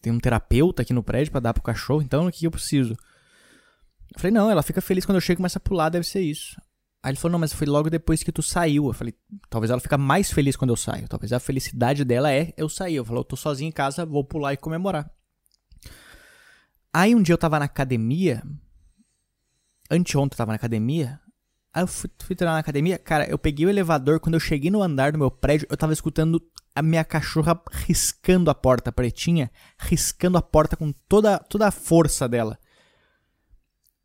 Tem 0.00 0.12
um 0.12 0.18
terapeuta 0.18 0.82
aqui 0.82 0.92
no 0.92 1.02
prédio 1.02 1.30
para 1.30 1.40
dar 1.40 1.54
pro 1.54 1.62
cachorro, 1.62 2.02
então 2.02 2.26
o 2.26 2.32
que 2.32 2.46
eu 2.46 2.50
preciso? 2.50 2.94
Eu 4.14 4.18
falei, 4.18 4.32
não, 4.32 4.50
ela 4.50 4.62
fica 4.62 4.80
feliz 4.80 5.04
quando 5.04 5.16
eu 5.16 5.20
chego 5.20 5.34
e 5.34 5.40
começa 5.40 5.58
a 5.58 5.60
pular, 5.60 5.88
deve 5.88 6.06
ser 6.06 6.20
isso. 6.20 6.60
Aí 7.02 7.12
ele 7.12 7.18
falou, 7.18 7.32
não, 7.32 7.38
mas 7.38 7.52
foi 7.52 7.66
logo 7.66 7.88
depois 7.88 8.22
que 8.22 8.32
tu 8.32 8.42
saiu. 8.42 8.86
Eu 8.86 8.92
falei, 8.92 9.14
talvez 9.48 9.70
ela 9.70 9.80
fica 9.80 9.96
mais 9.96 10.30
feliz 10.30 10.56
quando 10.56 10.70
eu 10.70 10.76
saio. 10.76 11.08
Talvez 11.08 11.32
a 11.32 11.38
felicidade 11.38 12.04
dela 12.04 12.32
é 12.32 12.52
eu 12.56 12.68
sair. 12.68 12.96
Eu 12.96 13.04
falei, 13.04 13.20
eu 13.20 13.24
tô 13.24 13.36
sozinho 13.36 13.68
em 13.68 13.72
casa, 13.72 14.04
vou 14.04 14.24
pular 14.24 14.52
e 14.52 14.56
comemorar. 14.56 15.10
Aí 16.92 17.14
um 17.14 17.22
dia 17.22 17.32
eu 17.32 17.38
tava 17.38 17.58
na 17.58 17.66
academia. 17.66 18.42
Anteontem 19.90 20.34
eu 20.34 20.38
tava 20.38 20.52
na 20.52 20.56
academia. 20.56 21.20
Aí 21.72 21.82
eu 21.82 21.86
fui, 21.86 22.10
fui 22.18 22.34
treinar 22.34 22.54
na 22.54 22.60
academia, 22.60 22.98
cara, 22.98 23.28
eu 23.28 23.38
peguei 23.38 23.66
o 23.66 23.68
elevador, 23.68 24.18
quando 24.18 24.34
eu 24.34 24.40
cheguei 24.40 24.70
no 24.70 24.82
andar 24.82 25.12
do 25.12 25.18
meu 25.18 25.30
prédio, 25.30 25.66
eu 25.70 25.76
tava 25.76 25.92
escutando 25.92 26.42
a 26.74 26.82
minha 26.82 27.04
cachorra 27.04 27.60
riscando 27.70 28.50
a 28.50 28.54
porta 28.54 28.90
pretinha, 28.90 29.50
riscando 29.78 30.38
a 30.38 30.42
porta 30.42 30.76
com 30.76 30.92
toda, 31.08 31.38
toda 31.38 31.68
a 31.68 31.70
força 31.70 32.28
dela. 32.28 32.58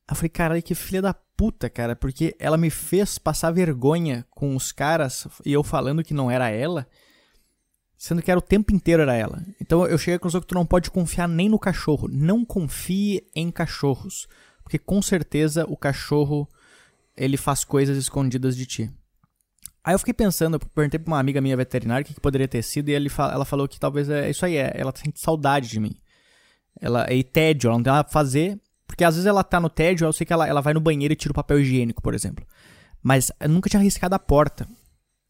Eu 0.10 0.16
falei, 0.16 0.30
caralho, 0.30 0.64
que 0.64 0.76
filha 0.76 1.02
da 1.02 1.14
puta, 1.14 1.70
cara, 1.70 1.96
porque 1.96 2.36
ela 2.40 2.58
me 2.58 2.70
fez 2.70 3.18
passar 3.18 3.52
vergonha 3.52 4.26
com 4.30 4.56
os 4.56 4.72
caras 4.72 5.28
e 5.46 5.54
eu 5.54 5.64
falando 5.64 6.04
que 6.04 6.14
não 6.14 6.30
era 6.30 6.50
ela, 6.50 6.88
sendo 7.98 8.22
que 8.22 8.30
era 8.30 8.38
o 8.38 8.42
tempo 8.42 8.74
inteiro 8.74 9.02
era 9.02 9.16
ela. 9.16 9.44
Então 9.62 9.86
eu 9.88 9.98
cheguei 9.98 10.16
à 10.16 10.20
conclusão 10.20 10.42
que 10.42 10.48
tu 10.48 10.56
não 10.56 10.66
pode 10.66 10.92
confiar 10.92 11.28
nem 11.28 11.48
no 11.48 11.58
cachorro. 11.58 12.08
Não 12.10 12.44
confie 12.44 13.26
em 13.34 13.50
cachorros, 13.50 14.28
porque 14.62 14.78
com 14.78 15.02
certeza 15.02 15.66
o 15.68 15.78
cachorro 15.78 16.48
ele 17.16 17.38
faz 17.38 17.64
coisas 17.64 17.98
escondidas 17.98 18.58
de 18.58 18.66
ti. 18.66 18.92
Aí 19.84 19.94
eu 19.94 20.00
fiquei 20.00 20.14
pensando, 20.14 20.56
eu 20.56 20.60
perguntei 20.60 21.00
pra 21.00 21.12
uma 21.12 21.20
amiga 21.20 21.42
minha 21.42 21.58
veterinária 21.58 22.04
o 22.04 22.06
que, 22.06 22.14
que 22.14 22.22
poderia 22.22 22.48
ter 22.48 22.62
sido, 22.62 22.90
e 22.90 22.96
ela 22.96 23.44
falou 23.44 23.68
que 23.68 23.80
talvez 23.80 24.10
é 24.10 24.30
isso 24.30 24.46
aí, 24.46 24.56
é, 24.56 24.72
ela 24.76 24.94
sente 24.96 25.20
saudade 25.20 25.68
de 25.68 25.80
mim. 25.80 25.94
Ela 26.80 27.06
é 27.10 27.22
tédio, 27.22 27.68
ela 27.68 27.78
não 27.78 27.84
tem 27.84 27.92
nada 27.92 28.04
pra 28.06 28.14
fazer, 28.14 28.60
porque 28.94 29.04
às 29.04 29.16
vezes 29.16 29.26
ela 29.26 29.44
tá 29.44 29.60
no 29.60 29.72
tédio, 29.72 30.06
eu 30.06 30.14
sei 30.14 30.24
que 30.24 30.32
ela, 30.32 30.48
ela 30.48 30.62
vai 30.62 30.72
no 30.72 30.80
banheiro 30.80 31.12
e 31.12 31.16
tira 31.16 31.32
o 31.32 31.34
papel 31.34 31.60
higiênico, 31.60 32.00
por 32.00 32.14
exemplo. 32.14 32.46
Mas 33.02 33.32
eu 33.40 33.50
nunca 33.50 33.68
tinha 33.68 33.80
arriscado 33.80 34.14
a 34.14 34.20
porta. 34.20 34.68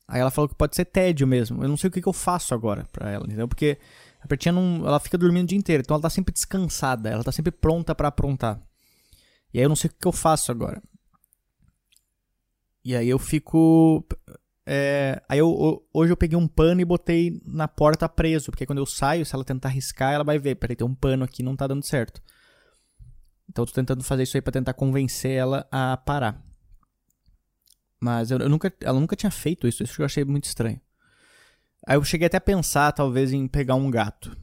Aí 0.06 0.20
ela 0.20 0.30
falou 0.30 0.50
que 0.50 0.56
pode 0.56 0.76
ser 0.76 0.84
tédio 0.84 1.26
mesmo. 1.26 1.64
Eu 1.64 1.70
não 1.70 1.78
sei 1.78 1.88
o 1.88 1.92
que, 1.92 2.02
que 2.02 2.08
eu 2.10 2.12
faço 2.12 2.54
agora 2.54 2.86
pra 2.92 3.10
ela, 3.10 3.26
entendeu? 3.26 3.48
Porque 3.48 3.78
a 4.20 4.28
Pretinha 4.28 4.52
não, 4.52 4.86
ela 4.86 5.00
fica 5.00 5.18
dormindo 5.18 5.46
o 5.46 5.48
dia 5.48 5.58
inteiro, 5.58 5.80
então 5.80 5.96
ela 5.96 6.02
tá 6.02 6.10
sempre 6.10 6.34
descansada, 6.34 7.10
ela 7.10 7.24
tá 7.24 7.32
sempre 7.32 7.54
pronta 7.54 7.96
para 7.96 8.10
aprontar. 8.10 8.62
E 9.54 9.60
aí 9.60 9.64
eu 9.64 9.70
não 9.70 9.78
sei 9.78 9.90
o 9.90 9.94
que, 9.94 10.00
que 10.02 10.08
eu 10.10 10.12
faço 10.12 10.52
agora. 10.52 10.84
E 12.84 12.98
aí 12.98 13.08
eu 13.08 13.18
fico. 13.18 14.06
É, 14.66 15.22
aí 15.30 15.40
eu, 15.40 15.88
hoje 15.94 16.12
eu 16.12 16.18
peguei 16.18 16.38
um 16.38 16.50
pano 16.50 16.82
e 16.82 16.86
botei 16.86 17.42
na 17.46 17.70
porta 17.70 18.10
preso, 18.10 18.52
porque 18.52 18.66
quando 18.66 18.80
eu 18.80 18.86
saio, 18.86 19.26
se 19.26 19.34
ela 19.34 19.46
tentar 19.46 19.70
riscar, 19.70 20.12
ela 20.12 20.26
vai 20.26 20.38
ver, 20.38 20.56
peraí, 20.56 20.76
tem 20.76 20.86
um 20.86 20.94
pano 20.94 21.24
aqui, 21.24 21.42
não 21.42 21.56
tá 21.56 21.66
dando 21.66 21.86
certo. 21.86 22.22
Então 23.54 23.62
eu 23.62 23.68
tô 23.68 23.74
tentando 23.74 24.04
fazer 24.04 24.24
isso 24.24 24.36
aí 24.36 24.42
para 24.42 24.52
tentar 24.52 24.74
convencer 24.74 25.32
ela 25.32 25.68
a 25.72 25.96
parar. 25.96 26.44
Mas 28.02 28.32
eu, 28.32 28.40
eu, 28.40 28.50
nunca, 28.50 28.74
ela 28.82 29.00
nunca 29.00 29.16
tinha 29.16 29.30
feito 29.30 29.68
isso, 29.68 29.84
isso 29.84 30.02
eu 30.02 30.06
achei 30.06 30.26
muito 30.26 30.46
estranho. 30.46 30.82
Aí 31.88 31.96
eu 31.96 32.04
cheguei 32.04 32.26
até 32.26 32.38
a 32.38 32.42
pensar, 32.42 32.92
talvez, 32.92 33.32
em 33.32 33.48
pegar 33.48 33.76
um 33.76 33.92
gato. 33.92 34.36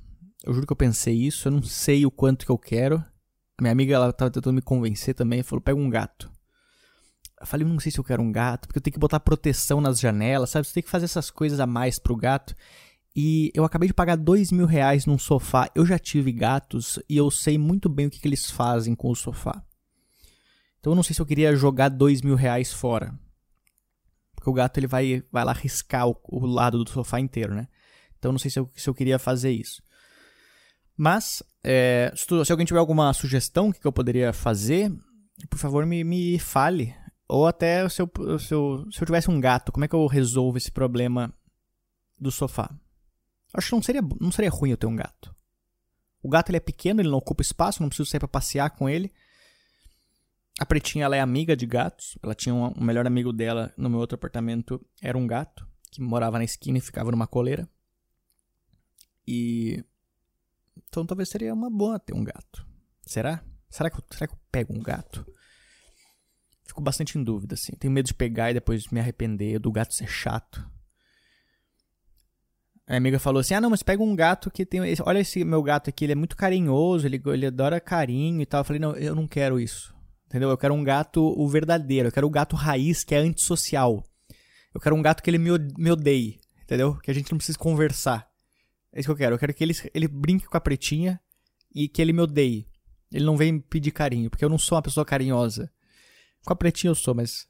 Eu 0.45 0.55
juro 0.55 0.65
que 0.65 0.73
eu 0.73 0.77
pensei 0.77 1.15
isso, 1.15 1.49
eu 1.49 1.53
não 1.53 1.63
sei 1.63 2.07
o 2.07 2.11
quanto 2.11 2.47
que 2.47 2.53
eu 2.53 2.57
quero. 2.57 3.05
Minha 3.61 3.73
amiga, 3.73 3.97
ela 3.97 4.13
tava 4.13 4.31
tentando 4.31 4.55
me 4.55 4.63
convencer 4.63 5.13
também, 5.13 5.43
falou, 5.43 5.61
pega 5.61 5.79
um 5.79 5.91
gato. 5.91 6.31
Eu 7.41 7.47
falei, 7.47 7.67
não 7.67 7.81
sei 7.81 7.91
se 7.91 7.99
eu 7.99 8.05
quero 8.05 8.23
um 8.23 8.31
gato, 8.31 8.69
porque 8.69 8.79
eu 8.79 8.83
tenho 8.83 8.95
que 8.95 9.01
botar 9.01 9.19
proteção 9.19 9.81
nas 9.81 9.99
janelas, 9.99 10.51
sabe? 10.51 10.69
Você 10.69 10.75
tem 10.75 10.83
que 10.85 10.89
fazer 10.89 11.07
essas 11.07 11.31
coisas 11.31 11.59
a 11.59 11.67
mais 11.67 11.99
pro 11.99 12.15
gato. 12.15 12.55
E 13.23 13.53
eu 13.53 13.67
acabei 13.67 13.87
de 13.87 13.93
pagar 13.93 14.17
dois 14.17 14.51
mil 14.51 14.65
reais 14.65 15.05
num 15.05 15.19
sofá. 15.19 15.71
Eu 15.75 15.85
já 15.85 15.99
tive 15.99 16.33
gatos 16.33 16.99
e 17.07 17.19
eu 17.19 17.31
sei 17.31 17.59
muito 17.59 17.87
bem 17.87 18.07
o 18.07 18.11
que, 18.11 18.19
que 18.19 18.27
eles 18.27 18.51
fazem 18.51 18.95
com 18.95 19.11
o 19.11 19.15
sofá. 19.15 19.63
Então 20.79 20.93
eu 20.93 20.97
não 20.97 21.03
sei 21.03 21.15
se 21.15 21.21
eu 21.21 21.27
queria 21.27 21.55
jogar 21.55 21.91
dois 21.91 22.23
mil 22.23 22.35
reais 22.35 22.73
fora. 22.73 23.15
Porque 24.35 24.49
o 24.49 24.55
gato 24.55 24.79
ele 24.79 24.87
vai, 24.87 25.23
vai 25.31 25.45
lá 25.45 25.53
riscar 25.53 26.09
o, 26.09 26.19
o 26.29 26.47
lado 26.47 26.83
do 26.83 26.89
sofá 26.89 27.21
inteiro, 27.21 27.55
né? 27.55 27.69
Então 28.19 28.33
não 28.33 28.39
sei 28.39 28.51
se 28.51 28.59
eu, 28.59 28.71
se 28.75 28.89
eu 28.89 28.95
queria 28.95 29.19
fazer 29.19 29.51
isso. 29.51 29.83
Mas, 30.97 31.43
é, 31.63 32.11
se, 32.17 32.27
tu, 32.27 32.43
se, 32.43 32.51
alguém 32.51 32.65
tiver 32.65 32.81
alguma 32.81 33.13
sugestão 33.13 33.71
que 33.71 33.87
eu 33.87 33.93
poderia 33.93 34.33
fazer, 34.33 34.91
por 35.51 35.59
favor 35.59 35.85
me, 35.85 36.03
me 36.05 36.39
fale. 36.39 36.95
Ou 37.29 37.47
até 37.47 37.87
se 37.91 38.01
eu, 38.01 38.11
se, 38.39 38.55
eu, 38.55 38.87
se 38.91 39.03
eu 39.03 39.07
tivesse 39.07 39.31
um 39.31 39.39
gato, 39.39 39.73
como 39.73 39.85
é 39.85 39.89
que 39.89 39.95
eu 39.95 40.07
resolvo 40.07 40.57
esse 40.57 40.73
problema 40.73 41.31
do 42.19 42.31
sofá? 42.31 42.75
Acho 43.53 43.69
que 43.69 43.75
não 43.75 43.83
seria, 43.83 44.03
não 44.21 44.31
seria 44.33 44.51
ruim 44.51 44.71
eu 44.71 44.77
ter 44.77 44.87
um 44.87 44.97
gato. 44.97 45.35
O 46.23 46.29
gato 46.29 46.51
ele 46.51 46.59
é 46.59 46.61
pequeno, 46.61 47.01
ele 47.01 47.09
não 47.09 47.19
ocupa 47.19 47.43
espaço, 47.43 47.83
não 47.83 47.89
preciso 47.89 48.09
sair 48.09 48.21
para 48.21 48.29
passear 48.29 48.71
com 48.71 48.89
ele. 48.89 49.13
A 50.59 50.67
Pretinha 50.67 51.07
ela 51.07 51.17
é 51.17 51.21
amiga 51.21 51.57
de 51.57 51.67
gatos. 51.67 52.19
Ela 52.23 52.35
tinha 52.35 52.55
um, 52.55 52.73
um 52.77 52.85
melhor 52.85 53.07
amigo 53.07 53.33
dela 53.33 53.73
no 53.77 53.89
meu 53.89 53.99
outro 53.99 54.17
apartamento, 54.17 54.85
era 55.01 55.17
um 55.17 55.27
gato 55.27 55.67
que 55.91 56.01
morava 56.01 56.39
na 56.39 56.45
esquina 56.45 56.79
e 56.79 56.81
ficava 56.81 57.11
numa 57.11 57.27
coleira. 57.27 57.69
E 59.27 59.83
então 60.89 61.07
talvez 61.07 61.29
seria 61.29 61.55
uma 61.55 61.71
boa 61.71 61.99
ter 61.99 62.15
um 62.15 62.23
gato. 62.23 62.67
Será? 63.07 63.43
Será 63.69 63.91
que 63.91 63.97
eu, 63.97 64.05
será 64.11 64.27
que 64.27 64.35
eu 64.35 64.39
pego 64.51 64.75
um 64.75 64.83
gato? 64.83 65.27
Fico 66.65 66.81
bastante 66.81 67.19
em 67.19 67.25
dúvida, 67.25 67.55
assim. 67.55 67.73
Tenho 67.73 67.93
medo 67.93 68.07
de 68.07 68.15
pegar 68.15 68.51
e 68.51 68.55
depois 68.55 68.87
me 68.89 69.01
arrepender 69.01 69.59
do 69.59 69.73
gato 69.73 69.95
ser 69.95 70.09
chato. 70.09 70.69
A 72.91 72.97
amiga 72.97 73.21
falou 73.21 73.39
assim: 73.39 73.55
Ah, 73.55 73.61
não, 73.61 73.71
mas 73.71 73.85
pega 73.85 74.03
um 74.03 74.17
gato 74.17 74.51
que 74.51 74.67
tem. 74.67 74.81
Olha 75.05 75.21
esse 75.21 75.45
meu 75.45 75.63
gato 75.63 75.89
aqui, 75.89 76.05
ele 76.05 76.13
é 76.13 76.17
muito 76.17 76.37
carinhoso, 76.37 77.07
ele, 77.07 77.23
ele 77.27 77.47
adora 77.47 77.81
carinho 77.81 78.43
e 78.43 78.47
tal. 78.47 78.63
Eu 78.63 78.65
falei: 78.65 78.81
Não, 78.81 78.97
eu 78.97 79.15
não 79.15 79.29
quero 79.29 79.61
isso. 79.61 79.95
Entendeu? 80.27 80.51
Eu 80.51 80.59
quero 80.59 80.75
um 80.75 80.83
gato 80.83 81.23
o 81.23 81.49
verdadeiro. 81.49 82.09
Eu 82.09 82.13
quero 82.13 82.27
o 82.27 82.31
gato 82.31 82.57
raiz 82.57 83.05
que 83.05 83.15
é 83.15 83.19
antissocial. 83.19 84.03
Eu 84.75 84.81
quero 84.81 84.97
um 84.97 85.03
gato 85.03 85.23
que 85.23 85.31
ele 85.31 85.39
me, 85.39 85.51
me 85.79 85.91
odeie. 85.93 86.41
Entendeu? 86.65 86.97
Que 86.97 87.13
a 87.13 87.15
gente 87.15 87.31
não 87.31 87.39
precisa 87.39 87.57
conversar. 87.57 88.29
É 88.93 88.99
isso 88.99 89.07
que 89.07 89.13
eu 89.13 89.17
quero. 89.17 89.37
Eu 89.37 89.39
quero 89.39 89.55
que 89.55 89.63
ele, 89.63 89.75
ele 89.95 90.09
brinque 90.09 90.47
com 90.47 90.57
a 90.57 90.61
pretinha 90.61 91.21
e 91.73 91.89
que 91.89 92.03
ele 92.03 92.13
me 92.13 92.23
odeie. 92.23 92.67
Ele 93.13 93.25
não 93.25 93.37
vem 93.37 93.61
pedir 93.61 93.93
carinho, 93.93 94.31
porque 94.31 94.45
eu 94.45 94.49
não 94.49 94.59
sou 94.59 94.75
uma 94.75 94.83
pessoa 94.83 95.07
carinhosa. 95.07 95.71
Com 96.45 96.53
a 96.53 96.57
pretinha 96.57 96.91
eu 96.91 96.97
sou, 96.97 97.15
mas. 97.15 97.47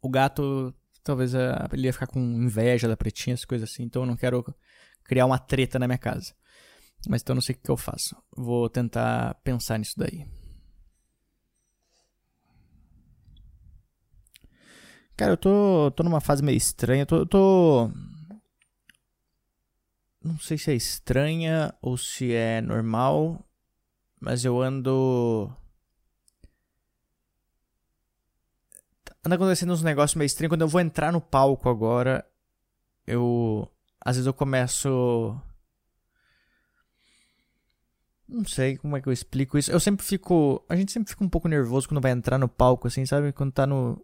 O 0.00 0.08
gato, 0.08 0.74
talvez 1.02 1.34
uh, 1.34 1.38
ele 1.72 1.86
ia 1.86 1.92
ficar 1.92 2.06
com 2.06 2.20
inveja 2.20 2.88
da 2.88 2.96
pretinha, 2.96 3.34
essas 3.34 3.44
coisas 3.44 3.70
assim. 3.70 3.82
Então 3.84 4.02
eu 4.02 4.06
não 4.06 4.16
quero 4.16 4.44
criar 5.04 5.26
uma 5.26 5.38
treta 5.38 5.78
na 5.78 5.86
minha 5.86 5.98
casa. 5.98 6.34
Mas 7.08 7.22
então 7.22 7.34
eu 7.34 7.36
não 7.36 7.42
sei 7.42 7.54
o 7.54 7.58
que 7.58 7.70
eu 7.70 7.76
faço. 7.76 8.16
Vou 8.36 8.68
tentar 8.68 9.34
pensar 9.42 9.78
nisso 9.78 9.94
daí. 9.96 10.26
Cara, 15.16 15.32
eu 15.32 15.36
tô, 15.36 15.90
tô 15.92 16.02
numa 16.02 16.20
fase 16.20 16.42
meio 16.42 16.56
estranha. 16.56 17.02
Eu 17.02 17.06
tô, 17.06 17.16
eu 17.16 17.26
tô. 17.26 17.90
Não 20.22 20.38
sei 20.38 20.56
se 20.56 20.70
é 20.70 20.74
estranha 20.74 21.74
ou 21.82 21.96
se 21.96 22.32
é 22.32 22.60
normal. 22.60 23.44
Mas 24.20 24.44
eu 24.44 24.62
ando 24.62 25.52
anda 29.24 29.36
acontecendo 29.36 29.72
uns 29.72 29.82
negócios 29.82 30.16
meio 30.16 30.26
estranhos. 30.26 30.50
Quando 30.50 30.62
eu 30.62 30.68
vou 30.68 30.80
entrar 30.80 31.12
no 31.12 31.20
palco 31.20 31.68
agora, 31.68 32.24
eu. 33.06 33.68
Às 34.00 34.16
vezes 34.16 34.26
eu 34.26 34.34
começo. 34.34 35.36
Não 38.28 38.44
sei 38.46 38.78
como 38.78 38.96
é 38.96 39.00
que 39.00 39.08
eu 39.08 39.12
explico 39.12 39.58
isso. 39.58 39.70
Eu 39.70 39.78
sempre 39.78 40.04
fico. 40.04 40.64
A 40.68 40.74
gente 40.74 40.90
sempre 40.90 41.10
fica 41.10 41.24
um 41.24 41.28
pouco 41.28 41.48
nervoso 41.48 41.88
quando 41.88 42.00
vai 42.00 42.12
entrar 42.12 42.38
no 42.38 42.48
palco, 42.48 42.88
assim, 42.88 43.06
sabe? 43.06 43.32
Quando 43.32 43.52
tá 43.52 43.66
no. 43.66 44.02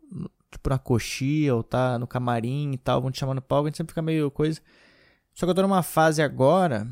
Tipo, 0.51 0.71
na 0.71 0.79
coxia 0.79 1.55
ou 1.55 1.63
tá 1.63 1.99
no 1.99 2.07
camarim 2.07 2.73
e 2.73 2.79
tal, 2.79 3.03
vão 3.03 3.11
te 3.11 3.19
chamar 3.19 3.35
no 3.35 3.43
palco, 3.43 3.67
a 3.67 3.69
gente 3.69 3.77
sempre 3.77 3.91
fica 3.91 4.01
meio 4.01 4.31
coisa. 4.31 4.61
Só 5.35 5.45
que 5.45 5.51
eu 5.51 5.55
tô 5.55 5.63
numa 5.63 5.83
fase 5.83 6.23
agora. 6.23 6.87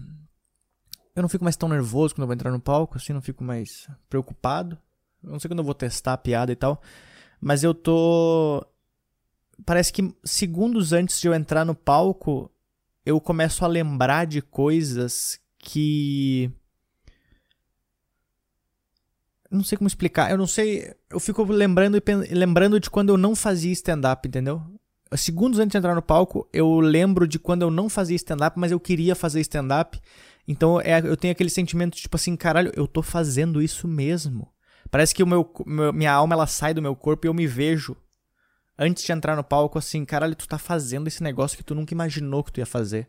Eu 1.15 1.23
não 1.23 1.29
fico 1.29 1.43
mais 1.43 1.57
tão 1.57 1.69
nervoso 1.69 2.15
quando 2.15 2.25
eu 2.25 2.27
vou 2.27 2.35
entrar 2.35 2.51
no 2.51 2.61
palco, 2.61 2.99
assim, 2.99 3.15
não 3.15 3.23
fico 3.23 3.43
mais 3.43 3.89
preocupado. 4.11 4.77
Eu 5.25 5.31
não 5.31 5.41
sei 5.41 5.49
quando 5.49 5.61
eu 5.61 5.65
vou 5.65 5.75
testar 5.75 6.13
a 6.13 6.19
piada 6.19 6.53
e 6.53 6.57
tal. 6.57 6.83
Mas 7.41 7.63
eu 7.63 7.75
tô. 7.75 8.65
Parece 9.65 9.93
que 9.93 10.15
segundos 10.25 10.93
antes 10.93 11.21
de 11.21 11.29
eu 11.29 11.35
entrar 11.35 11.65
no 11.65 11.75
palco, 11.75 12.51
eu 13.05 13.21
começo 13.21 13.65
a 13.65 13.69
lembrar 13.69 14.27
de 14.27 14.43
coisas 14.43 15.41
que. 15.59 16.51
Não 19.51 19.63
sei 19.63 19.79
como 19.79 19.89
explicar. 19.89 20.31
Eu 20.31 20.39
não 20.39 20.47
sei. 20.47 20.95
Eu 21.09 21.21
fico 21.21 21.45
lembrando, 21.45 22.03
lembrando 22.31 22.81
de 22.81 22.91
quando 22.91 23.11
eu 23.11 23.17
não 23.17 23.37
fazia 23.37 23.73
stand-up, 23.73 24.27
entendeu? 24.27 24.63
Segundos 25.17 25.61
antes 25.61 25.73
de 25.73 25.79
entrar 25.79 25.95
no 25.95 26.03
palco, 26.03 26.49
eu 26.53 26.81
lembro 26.81 27.29
de 27.29 27.39
quando 27.39 27.63
eu 27.63 27.71
não 27.71 27.89
fazia 27.89 28.17
stand-up, 28.17 28.59
mas 28.59 28.73
eu 28.73 28.81
queria 28.81 29.15
fazer 29.15 29.41
stand-up. 29.41 30.01
Então 30.49 30.81
é, 30.81 30.99
eu 30.99 31.17
tenho 31.17 31.33
aquele 31.33 31.51
sentimento 31.51 31.95
de 31.95 32.03
tipo 32.03 32.17
assim, 32.17 32.37
caralho, 32.37 32.73
eu 32.75 32.89
tô 32.89 33.03
fazendo 33.03 33.63
isso 33.63 33.87
mesmo. 33.87 34.49
Parece 34.97 35.15
que 35.15 35.23
o 35.23 35.27
meu, 35.27 35.53
minha 35.93 36.11
alma 36.11 36.35
ela 36.35 36.47
sai 36.47 36.73
do 36.73 36.81
meu 36.81 36.97
corpo 36.97 37.27
e 37.27 37.29
eu 37.29 37.35
me 37.35 37.47
vejo 37.47 37.95
antes 38.79 39.05
de 39.05 39.13
entrar 39.13 39.37
no 39.37 39.45
palco 39.45 39.79
assim, 39.79 40.07
caralho, 40.07 40.35
tu 40.35 40.49
tá 40.49 40.57
fazendo 40.57 41.07
esse 41.07 41.23
negócio 41.23 41.55
que 41.55 41.63
tu 41.63 41.75
nunca 41.75 41.93
imaginou 41.93 42.43
que 42.43 42.51
tu 42.51 42.61
ia 42.61 42.65
fazer. 42.65 43.07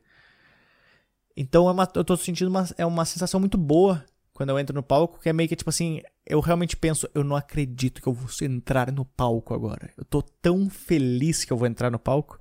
Então 1.34 1.66
é 1.70 1.72
uma, 1.72 1.90
eu 1.96 2.04
tô 2.04 2.18
sentindo 2.18 2.50
uma, 2.50 2.68
é 2.78 2.86
uma 2.86 3.06
sensação 3.06 3.40
muito 3.40 3.58
boa 3.58 4.04
quando 4.34 4.50
eu 4.50 4.60
entro 4.60 4.76
no 4.76 4.84
palco, 4.84 5.18
que 5.22 5.30
é 5.30 5.32
meio 5.32 5.48
que 5.48 5.56
tipo 5.56 5.70
assim, 5.70 6.02
eu 6.26 6.42
realmente 6.42 6.76
penso, 6.76 7.10
eu 7.16 7.24
não 7.24 7.38
acredito 7.38 8.02
que 8.02 8.08
eu 8.10 8.14
vou 8.14 8.30
entrar 8.42 8.92
no 8.92 9.06
palco 9.06 9.54
agora. 9.54 9.90
Eu 9.96 10.04
tô 10.04 10.22
tão 10.22 10.70
feliz 10.70 11.46
que 11.46 11.54
eu 11.54 11.58
vou 11.58 11.70
entrar 11.70 11.90
no 11.90 11.98
palco. 11.98 12.38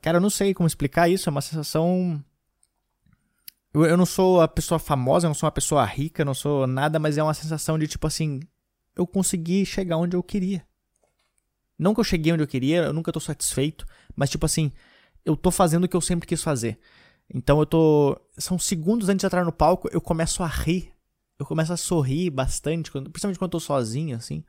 Cara, 0.00 0.16
eu 0.16 0.20
não 0.20 0.30
sei 0.30 0.52
como 0.52 0.66
explicar 0.66 1.08
isso, 1.08 1.28
é 1.28 1.30
uma 1.30 1.40
sensação 1.40 2.20
eu, 3.74 3.84
eu 3.84 3.96
não 3.96 4.06
sou 4.06 4.40
a 4.40 4.48
pessoa 4.48 4.78
famosa, 4.78 5.26
eu 5.26 5.30
não 5.30 5.34
sou 5.34 5.46
uma 5.46 5.52
pessoa 5.52 5.84
rica, 5.84 6.22
eu 6.22 6.26
não 6.26 6.34
sou 6.34 6.66
nada, 6.66 6.98
mas 6.98 7.18
é 7.18 7.22
uma 7.22 7.34
sensação 7.34 7.78
de 7.78 7.86
tipo 7.86 8.06
assim, 8.06 8.40
eu 8.96 9.06
consegui 9.06 9.64
chegar 9.64 9.96
onde 9.96 10.16
eu 10.16 10.22
queria. 10.22 10.64
Não 11.78 11.94
que 11.94 12.00
eu 12.00 12.04
cheguei 12.04 12.32
onde 12.32 12.42
eu 12.42 12.48
queria, 12.48 12.84
eu 12.84 12.92
nunca 12.92 13.12
tô 13.12 13.18
satisfeito, 13.20 13.86
mas 14.14 14.30
tipo 14.30 14.46
assim, 14.46 14.70
eu 15.24 15.36
tô 15.36 15.50
fazendo 15.50 15.84
o 15.84 15.88
que 15.88 15.96
eu 15.96 16.00
sempre 16.00 16.26
quis 16.26 16.42
fazer. 16.42 16.78
Então 17.32 17.58
eu 17.58 17.66
tô. 17.66 18.20
São 18.36 18.58
segundos 18.58 19.08
antes 19.08 19.20
de 19.20 19.26
entrar 19.26 19.44
no 19.44 19.52
palco, 19.52 19.88
eu 19.92 20.00
começo 20.00 20.42
a 20.42 20.46
rir. 20.46 20.92
Eu 21.38 21.46
começo 21.46 21.72
a 21.72 21.76
sorrir 21.76 22.30
bastante, 22.30 22.90
quando, 22.90 23.10
principalmente 23.10 23.38
quando 23.38 23.48
eu 23.48 23.52
tô 23.52 23.60
sozinho, 23.60 24.16
assim. 24.16 24.44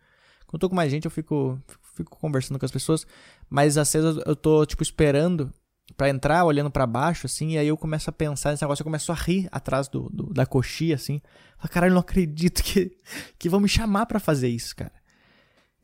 Quando 0.46 0.56
eu 0.56 0.60
tô 0.60 0.70
com 0.70 0.76
mais 0.76 0.92
gente, 0.92 1.06
eu 1.06 1.12
fico, 1.12 1.60
fico 1.96 2.18
conversando 2.18 2.60
com 2.60 2.66
as 2.66 2.72
pessoas. 2.72 3.08
Mas 3.50 3.78
às 3.78 3.92
vezes 3.92 4.22
eu 4.26 4.36
tô, 4.36 4.66
tipo, 4.66 4.84
esperando 4.84 5.52
para 5.96 6.10
entrar 6.10 6.44
olhando 6.44 6.72
para 6.72 6.88
baixo, 6.88 7.26
assim, 7.26 7.52
e 7.52 7.58
aí 7.58 7.68
eu 7.68 7.78
começo 7.78 8.10
a 8.10 8.14
pensar 8.14 8.52
nesse 8.52 8.64
negócio, 8.64 8.82
eu 8.82 8.86
começo 8.86 9.12
a 9.12 9.16
rir 9.16 9.48
atrás 9.52 9.88
do, 9.88 10.10
do 10.10 10.34
da 10.34 10.46
coxia, 10.46 10.96
assim. 10.96 11.22
Falo, 11.58 11.70
caralho, 11.72 11.94
não 11.94 12.02
acredito 12.02 12.64
que, 12.64 12.98
que 13.38 13.50
vão 13.50 13.60
me 13.60 13.70
chamar 13.70 14.06
para 14.06 14.20
fazer 14.20 14.50
isso, 14.50 14.76
cara. 14.76 14.92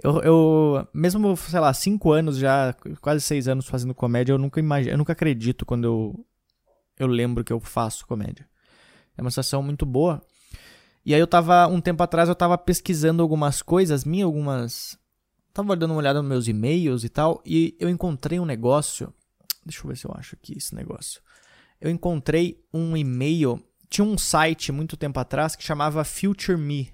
Eu, 0.01 0.21
eu, 0.21 0.87
mesmo, 0.93 1.35
sei 1.35 1.59
lá, 1.59 1.73
cinco 1.73 2.11
anos 2.11 2.37
já, 2.37 2.73
quase 3.01 3.21
seis 3.21 3.47
anos 3.47 3.67
fazendo 3.67 3.93
comédia, 3.93 4.31
eu 4.31 4.37
nunca 4.37 4.59
imagino, 4.59 4.93
eu 4.93 4.97
nunca 4.97 5.11
acredito 5.11 5.65
quando 5.65 5.83
eu, 5.83 6.25
eu 6.97 7.07
lembro 7.07 7.43
que 7.43 7.51
eu 7.51 7.59
faço 7.59 8.07
comédia. 8.07 8.47
É 9.17 9.21
uma 9.21 9.29
sensação 9.29 9.61
muito 9.61 9.85
boa. 9.85 10.21
E 11.05 11.13
aí 11.13 11.19
eu 11.19 11.27
tava, 11.27 11.67
um 11.67 11.81
tempo 11.81 12.01
atrás, 12.01 12.29
eu 12.29 12.35
tava 12.35 12.57
pesquisando 12.57 13.21
algumas 13.21 13.61
coisas 13.61 14.05
minhas, 14.05 14.25
algumas... 14.25 14.97
Tava 15.53 15.75
dando 15.75 15.91
uma 15.91 15.99
olhada 15.99 16.21
nos 16.21 16.29
meus 16.29 16.47
e-mails 16.47 17.03
e 17.03 17.09
tal, 17.09 17.41
e 17.45 17.75
eu 17.79 17.89
encontrei 17.89 18.39
um 18.39 18.45
negócio 18.45 19.13
Deixa 19.69 19.83
eu 19.83 19.87
ver 19.87 19.97
se 19.97 20.05
eu 20.05 20.13
acho 20.15 20.35
aqui 20.35 20.57
esse 20.57 20.73
negócio. 20.73 21.21
Eu 21.79 21.89
encontrei 21.89 22.65
um 22.73 22.97
e-mail. 22.97 23.63
Tinha 23.89 24.05
um 24.05 24.17
site 24.17 24.71
muito 24.71 24.97
tempo 24.97 25.19
atrás 25.19 25.55
que 25.55 25.63
chamava 25.63 26.03
Future 26.03 26.57
Me, 26.57 26.91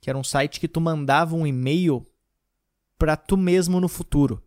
que 0.00 0.08
era 0.08 0.18
um 0.18 0.24
site 0.24 0.60
que 0.60 0.68
tu 0.68 0.80
mandava 0.80 1.34
um 1.34 1.46
e-mail 1.46 2.06
para 2.98 3.16
tu 3.16 3.36
mesmo 3.36 3.80
no 3.80 3.88
futuro. 3.88 4.42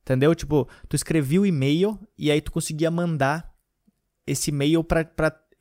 Entendeu? 0.00 0.34
Tipo, 0.34 0.68
tu 0.88 0.96
escrevia 0.96 1.40
o 1.40 1.46
e-mail 1.46 1.98
e 2.18 2.30
aí 2.30 2.40
tu 2.40 2.52
conseguia 2.52 2.90
mandar 2.90 3.54
esse 4.26 4.50
e-mail 4.50 4.82
pra 4.82 5.04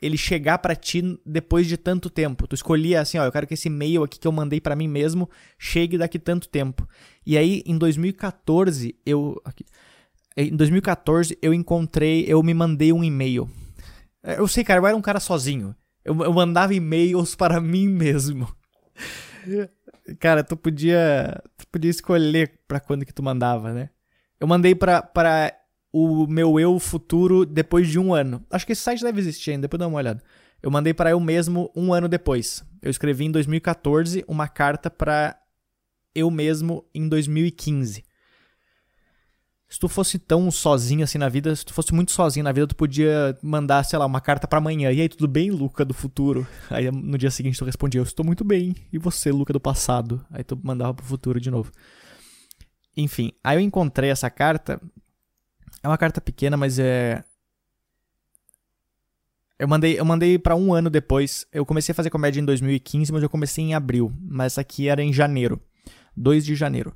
ele 0.01 0.17
chegar 0.17 0.57
para 0.57 0.75
ti 0.75 1.17
depois 1.25 1.65
de 1.65 1.77
tanto 1.77 2.09
tempo. 2.09 2.45
Tu 2.47 2.55
escolhia 2.55 2.99
assim, 2.99 3.17
ó, 3.17 3.23
eu 3.23 3.31
quero 3.31 3.47
que 3.47 3.53
esse 3.53 3.69
e-mail 3.69 4.03
aqui 4.03 4.19
que 4.19 4.27
eu 4.27 4.31
mandei 4.33 4.59
para 4.59 4.75
mim 4.75 4.87
mesmo 4.87 5.29
chegue 5.57 5.97
daqui 5.97 6.19
tanto 6.19 6.49
tempo. 6.49 6.87
E 7.25 7.37
aí, 7.37 7.63
em 7.65 7.77
2014, 7.77 8.95
eu. 9.05 9.41
Aqui, 9.45 9.65
em 10.35 10.55
2014, 10.55 11.37
eu 11.41 11.53
encontrei, 11.53 12.25
eu 12.27 12.41
me 12.41 12.53
mandei 12.53 12.91
um 12.91 13.03
e-mail. 13.03 13.49
É, 14.23 14.39
eu 14.39 14.47
sei, 14.47 14.63
cara, 14.63 14.79
eu 14.79 14.87
era 14.87 14.95
um 14.95 15.01
cara 15.01 15.19
sozinho. 15.19 15.75
Eu, 16.03 16.19
eu 16.23 16.33
mandava 16.33 16.73
e-mails 16.73 17.35
para 17.35 17.59
mim 17.59 17.87
mesmo. 17.87 18.47
Cara, 20.19 20.43
tu 20.43 20.55
podia, 20.57 21.41
tu 21.57 21.67
podia 21.67 21.91
escolher 21.91 22.59
para 22.67 22.79
quando 22.79 23.05
que 23.05 23.13
tu 23.13 23.23
mandava, 23.23 23.73
né? 23.73 23.89
Eu 24.39 24.47
mandei 24.47 24.75
pra 24.75 25.01
o 25.91 26.25
meu 26.25 26.59
eu 26.59 26.79
futuro 26.79 27.45
depois 27.45 27.87
de 27.87 27.99
um 27.99 28.13
ano. 28.13 28.43
Acho 28.49 28.65
que 28.65 28.71
esse 28.71 28.81
site 28.81 29.03
deve 29.03 29.21
existir 29.21 29.51
ainda, 29.51 29.63
depois 29.63 29.79
dá 29.79 29.87
uma 29.87 29.97
olhada. 29.97 30.21
Eu 30.61 30.71
mandei 30.71 30.93
para 30.93 31.11
eu 31.11 31.19
mesmo 31.19 31.71
um 31.75 31.93
ano 31.93 32.07
depois. 32.07 32.63
Eu 32.81 32.89
escrevi 32.89 33.25
em 33.25 33.31
2014 33.31 34.25
uma 34.27 34.47
carta 34.47 34.89
para 34.89 35.37
eu 36.15 36.31
mesmo 36.31 36.85
em 36.95 37.07
2015. 37.07 38.03
Se 39.73 39.79
tu 39.79 39.89
fosse 39.89 40.19
tão 40.19 40.51
sozinho 40.51 41.03
assim 41.03 41.17
na 41.17 41.27
vida, 41.27 41.55
se 41.55 41.65
tu 41.65 41.73
fosse 41.73 41.91
muito 41.95 42.11
sozinho 42.11 42.43
na 42.43 42.51
vida, 42.51 42.67
tu 42.67 42.75
podia 42.75 43.35
mandar, 43.41 43.83
sei 43.83 43.97
lá, 43.97 44.05
uma 44.05 44.21
carta 44.21 44.47
para 44.47 44.59
amanhã. 44.59 44.91
E 44.91 45.01
aí, 45.01 45.09
tudo 45.09 45.27
bem, 45.27 45.49
Luca 45.49 45.83
do 45.83 45.95
futuro? 45.95 46.45
Aí 46.69 46.91
no 46.91 47.17
dia 47.17 47.31
seguinte 47.31 47.57
tu 47.57 47.65
respondia, 47.65 47.99
eu 47.99 48.03
estou 48.03 48.23
muito 48.23 48.43
bem. 48.43 48.75
E 48.91 48.99
você, 48.99 49.31
Luca 49.31 49.51
do 49.51 49.59
passado? 49.59 50.23
Aí 50.29 50.43
tu 50.43 50.55
mandava 50.61 50.93
pro 50.93 51.03
futuro 51.03 51.41
de 51.41 51.49
novo. 51.49 51.71
Enfim, 52.95 53.31
aí 53.43 53.57
eu 53.57 53.61
encontrei 53.61 54.11
essa 54.11 54.29
carta. 54.29 54.79
É 55.81 55.87
uma 55.87 55.97
carta 55.97 56.21
pequena, 56.21 56.55
mas 56.55 56.77
é. 56.77 57.23
Eu 59.57 59.67
mandei, 59.67 59.99
eu 59.99 60.05
mandei 60.05 60.37
para 60.37 60.55
um 60.55 60.71
ano 60.71 60.87
depois. 60.87 61.47
Eu 61.51 61.65
comecei 61.65 61.93
a 61.93 61.95
fazer 61.95 62.11
comédia 62.11 62.39
em 62.39 62.45
2015, 62.45 63.11
mas 63.11 63.23
eu 63.23 63.29
comecei 63.29 63.63
em 63.63 63.73
abril. 63.73 64.13
Mas 64.21 64.53
essa 64.53 64.61
aqui 64.61 64.87
era 64.87 65.01
em 65.01 65.11
janeiro. 65.11 65.59
2 66.15 66.45
de 66.45 66.53
janeiro. 66.53 66.95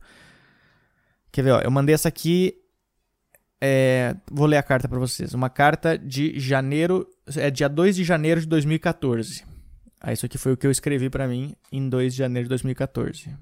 Quer 1.31 1.41
ver, 1.41 1.51
ó, 1.53 1.59
eu 1.61 1.71
mandei 1.71 1.95
essa 1.95 2.07
aqui 2.07 2.55
é, 3.61 4.15
vou 4.31 4.45
ler 4.45 4.57
a 4.57 4.63
carta 4.63 4.87
para 4.87 4.99
vocês. 4.99 5.33
Uma 5.33 5.49
carta 5.49 5.97
de 5.97 6.39
janeiro, 6.39 7.07
é 7.35 7.49
dia 7.49 7.67
2 7.67 7.95
de 7.95 8.03
janeiro 8.03 8.41
de 8.41 8.47
2014. 8.47 9.43
Ah, 9.99 10.13
isso 10.13 10.25
aqui 10.25 10.37
foi 10.37 10.53
o 10.53 10.57
que 10.57 10.67
eu 10.67 10.71
escrevi 10.71 11.09
para 11.09 11.27
mim 11.27 11.55
em 11.71 11.89
2 11.89 12.13
de 12.13 12.19
janeiro 12.19 12.45
de 12.45 12.49
2014. 12.49 13.35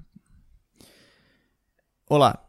Olá. 2.08 2.42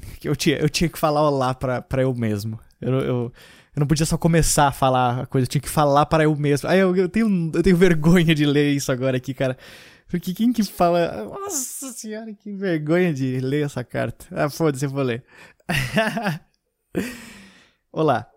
Eu 0.22 0.36
tinha, 0.36 0.56
eu 0.58 0.68
tinha 0.68 0.88
que 0.88 0.98
falar 0.98 1.22
olá 1.22 1.54
pra 1.54 2.02
eu 2.02 2.14
mesmo. 2.14 2.58
Eu, 2.80 2.92
eu, 2.92 3.32
eu 3.74 3.80
não 3.80 3.86
podia 3.86 4.04
só 4.04 4.18
começar 4.18 4.68
a 4.68 4.72
falar 4.72 5.20
a 5.20 5.26
coisa, 5.26 5.44
eu 5.44 5.48
tinha 5.48 5.60
que 5.60 5.68
falar 5.68 6.06
para 6.06 6.24
eu 6.24 6.34
mesmo. 6.36 6.68
Aí 6.68 6.78
eu, 6.78 6.94
eu, 6.94 7.08
tenho, 7.08 7.50
eu 7.54 7.62
tenho 7.62 7.76
vergonha 7.76 8.34
de 8.34 8.44
ler 8.44 8.74
isso 8.74 8.90
agora 8.90 9.16
aqui, 9.16 9.32
cara. 9.32 9.56
Porque 10.08 10.34
quem 10.34 10.52
que 10.52 10.62
fala. 10.64 11.24
Nossa 11.24 11.92
senhora, 11.92 12.34
que 12.34 12.52
vergonha 12.52 13.14
de 13.14 13.40
ler 13.40 13.64
essa 13.64 13.84
carta. 13.84 14.26
Ah, 14.30 14.50
foda-se, 14.50 14.84
eu 14.84 14.90
vou 14.90 15.02
ler. 15.02 15.24
Olá. 17.92 18.28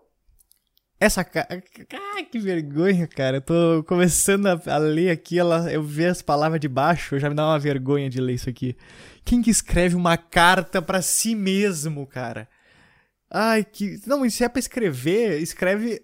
Essa 1.00 1.24
cara. 1.24 1.62
Ah, 1.92 2.22
que 2.22 2.38
vergonha, 2.38 3.06
cara. 3.06 3.38
Eu 3.38 3.40
tô 3.40 3.84
começando 3.84 4.46
a, 4.46 4.78
ler 4.78 5.10
aqui, 5.10 5.38
ela, 5.38 5.70
eu 5.72 5.82
ver 5.82 6.06
as 6.06 6.22
palavras 6.22 6.60
de 6.60 6.68
baixo, 6.68 7.18
já 7.18 7.28
me 7.28 7.34
dá 7.34 7.46
uma 7.46 7.58
vergonha 7.58 8.08
de 8.08 8.20
ler 8.20 8.34
isso 8.34 8.48
aqui. 8.48 8.76
Quem 9.24 9.42
que 9.42 9.50
escreve 9.50 9.96
uma 9.96 10.16
carta 10.16 10.80
para 10.80 11.02
si 11.02 11.34
mesmo, 11.34 12.06
cara? 12.06 12.48
Ai, 13.30 13.64
que. 13.64 14.00
Não, 14.06 14.28
se 14.30 14.44
é 14.44 14.48
pra 14.48 14.60
escrever, 14.60 15.40
escreve. 15.40 16.00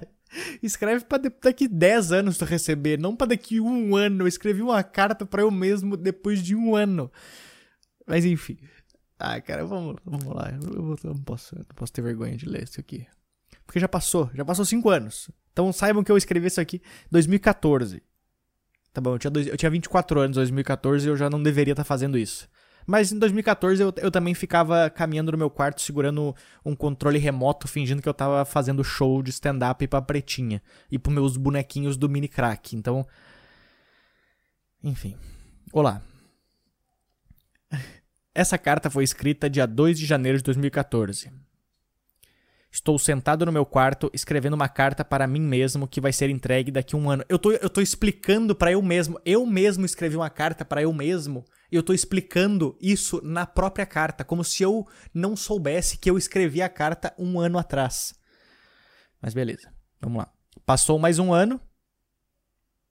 escreve 0.62 1.04
pra 1.06 1.18
daqui 1.42 1.66
10 1.66 2.12
anos 2.12 2.36
tu 2.36 2.44
receber, 2.44 2.98
não 2.98 3.16
pra 3.16 3.26
daqui 3.26 3.58
um 3.60 3.96
ano. 3.96 4.24
Eu 4.24 4.28
escrevi 4.28 4.60
uma 4.60 4.82
carta 4.82 5.24
para 5.24 5.42
eu 5.42 5.50
mesmo 5.50 5.96
depois 5.96 6.42
de 6.42 6.54
um 6.54 6.76
ano. 6.76 7.10
Mas 8.06 8.24
enfim. 8.24 8.58
Ah, 9.18 9.40
cara, 9.40 9.64
vamos, 9.64 9.96
vamos 10.04 10.26
lá. 10.26 10.50
Eu, 10.50 10.96
eu, 11.02 11.14
não 11.14 11.22
posso, 11.22 11.56
não 11.56 11.64
posso 11.74 11.92
ter 11.92 12.02
vergonha 12.02 12.36
de 12.36 12.46
ler 12.46 12.64
isso 12.64 12.80
aqui. 12.80 13.06
Porque 13.66 13.80
já 13.80 13.88
passou, 13.88 14.30
já 14.34 14.44
passou 14.44 14.64
5 14.64 14.88
anos. 14.90 15.30
Então 15.52 15.72
saibam 15.72 16.04
que 16.04 16.12
eu 16.12 16.16
escrevi 16.16 16.46
isso 16.48 16.60
aqui 16.60 16.76
em 16.76 17.10
2014. 17.10 18.02
Tá 18.92 19.00
bom, 19.00 19.14
eu 19.14 19.18
tinha, 19.18 19.30
dois, 19.30 19.46
eu 19.46 19.56
tinha 19.56 19.70
24 19.70 20.20
anos 20.20 20.36
em 20.36 20.40
2014 20.40 21.06
e 21.06 21.10
eu 21.10 21.16
já 21.16 21.28
não 21.28 21.42
deveria 21.42 21.72
estar 21.72 21.82
tá 21.82 21.86
fazendo 21.86 22.16
isso. 22.16 22.48
Mas 22.86 23.10
em 23.10 23.18
2014 23.18 23.82
eu, 23.82 23.92
eu 23.96 24.10
também 24.10 24.32
ficava 24.32 24.88
caminhando 24.88 25.32
no 25.32 25.38
meu 25.38 25.50
quarto 25.50 25.82
segurando 25.82 26.34
um 26.64 26.76
controle 26.76 27.18
remoto, 27.18 27.66
fingindo 27.66 28.00
que 28.00 28.08
eu 28.08 28.14
tava 28.14 28.44
fazendo 28.44 28.84
show 28.84 29.22
de 29.22 29.30
stand-up 29.30 29.86
pra 29.88 30.00
pretinha. 30.00 30.62
E 30.90 30.98
pros 30.98 31.14
meus 31.14 31.36
bonequinhos 31.36 31.96
do 31.96 32.08
mini 32.08 32.28
crack. 32.28 32.76
Então. 32.76 33.04
Enfim. 34.84 35.16
Olá. 35.72 36.00
Essa 38.36 38.58
carta 38.58 38.90
foi 38.90 39.02
escrita 39.02 39.48
dia 39.48 39.64
2 39.64 39.98
de 39.98 40.04
janeiro 40.04 40.36
de 40.36 40.44
2014. 40.44 41.32
Estou 42.70 42.98
sentado 42.98 43.46
no 43.46 43.50
meu 43.50 43.64
quarto 43.64 44.10
escrevendo 44.12 44.52
uma 44.52 44.68
carta 44.68 45.02
para 45.02 45.26
mim 45.26 45.40
mesmo 45.40 45.88
que 45.88 46.02
vai 46.02 46.12
ser 46.12 46.28
entregue 46.28 46.70
daqui 46.70 46.94
a 46.94 46.98
um 46.98 47.08
ano. 47.08 47.24
Eu 47.30 47.38
tô, 47.38 47.52
eu 47.52 47.70
tô 47.70 47.80
explicando 47.80 48.54
para 48.54 48.70
eu 48.70 48.82
mesmo. 48.82 49.18
Eu 49.24 49.46
mesmo 49.46 49.86
escrevi 49.86 50.16
uma 50.16 50.28
carta 50.28 50.66
para 50.66 50.82
eu 50.82 50.92
mesmo. 50.92 51.46
E 51.72 51.76
eu 51.76 51.82
tô 51.82 51.94
explicando 51.94 52.76
isso 52.78 53.22
na 53.24 53.46
própria 53.46 53.86
carta, 53.86 54.22
como 54.22 54.44
se 54.44 54.62
eu 54.62 54.86
não 55.14 55.34
soubesse 55.34 55.96
que 55.96 56.10
eu 56.10 56.18
escrevi 56.18 56.60
a 56.60 56.68
carta 56.68 57.14
um 57.18 57.40
ano 57.40 57.56
atrás. 57.56 58.14
Mas 59.18 59.32
beleza, 59.32 59.72
vamos 59.98 60.18
lá. 60.18 60.30
Passou 60.66 60.98
mais 60.98 61.18
um 61.18 61.32
ano. 61.32 61.58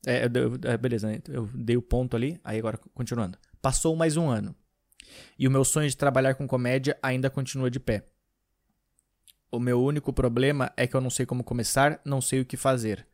É, 0.07 0.25
eu, 0.25 0.71
é, 0.71 0.75
beleza, 0.75 1.07
né? 1.07 1.19
eu 1.27 1.47
dei 1.53 1.77
o 1.77 1.83
ponto 1.83 2.15
ali. 2.15 2.41
Aí 2.43 2.57
agora, 2.57 2.79
continuando. 2.95 3.37
Passou 3.61 3.95
mais 3.95 4.17
um 4.17 4.27
ano. 4.27 4.55
E 5.37 5.47
o 5.47 5.51
meu 5.51 5.63
sonho 5.63 5.89
de 5.89 5.97
trabalhar 5.97 6.35
com 6.35 6.47
comédia 6.47 6.97
ainda 7.01 7.29
continua 7.29 7.69
de 7.69 7.79
pé. 7.79 8.05
O 9.51 9.59
meu 9.59 9.81
único 9.81 10.11
problema 10.11 10.71
é 10.75 10.85
que 10.85 10.95
eu 10.95 11.01
não 11.01 11.09
sei 11.09 11.25
como 11.25 11.43
começar, 11.43 12.01
não 12.03 12.19
sei 12.19 12.41
o 12.41 12.45
que 12.45 12.57
fazer. 12.57 13.07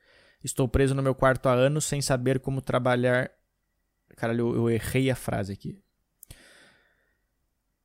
Estou 0.43 0.67
preso 0.67 0.95
no 0.95 1.04
meu 1.04 1.13
quarto 1.13 1.47
há 1.47 1.54
anos 1.54 1.86
sem 1.86 2.01
saber 2.01 2.39
como 2.39 2.62
trabalhar. 2.62 3.30
Caralho, 4.15 4.56
eu, 4.56 4.69
errei 4.69 5.12
a 5.12 5.15
frase 5.15 5.54
aqui. 5.54 5.80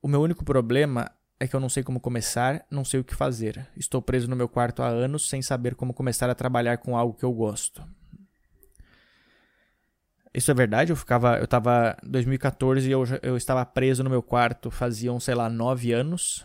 O 0.01 0.09
meu 0.09 0.23
único 0.23 0.45
problema 0.45 1.11
é 1.39 1.47
que 1.47 1.55
eu 1.55 1.61
não 1.61 1.69
sei 1.69 1.83
como 1.83 2.01
começar, 2.01 2.67
não 2.71 2.85
sei 2.85 3.01
o 3.01 3.05
que 3.05 3.15
fazer. 3.15 3.69
Estou 3.77 4.01
preso 4.01 4.29
no 4.29 4.37
meu 4.37 4.49
quarto 4.49 4.83
há 4.83 4.89
anos 4.89 5.29
sem 5.29 5.43
saber 5.43 5.75
como 5.75 5.93
começar 5.93 6.31
a 6.31 6.35
trabalhar 6.35 6.79
com 6.79 6.97
algo 6.97 7.13
que 7.13 7.25
eu 7.25 7.33
gosto. 7.33 7.87
Isso 10.37 10.51
é 10.51 10.55
verdade, 10.55 10.93
eu 10.93 10.97
ficava. 10.97 11.39
Eu 11.39 11.47
tava. 11.47 11.97
Em 12.05 12.11
2014 12.11 12.91
eu, 12.91 13.05
eu 13.23 13.39
estava 13.39 13.65
preso 13.65 14.05
no 14.05 14.11
meu 14.11 14.23
quarto, 14.23 14.71
faziam, 14.71 15.19
sei 15.19 15.35
lá, 15.35 15.49
nove 15.49 15.93
anos. 15.93 16.45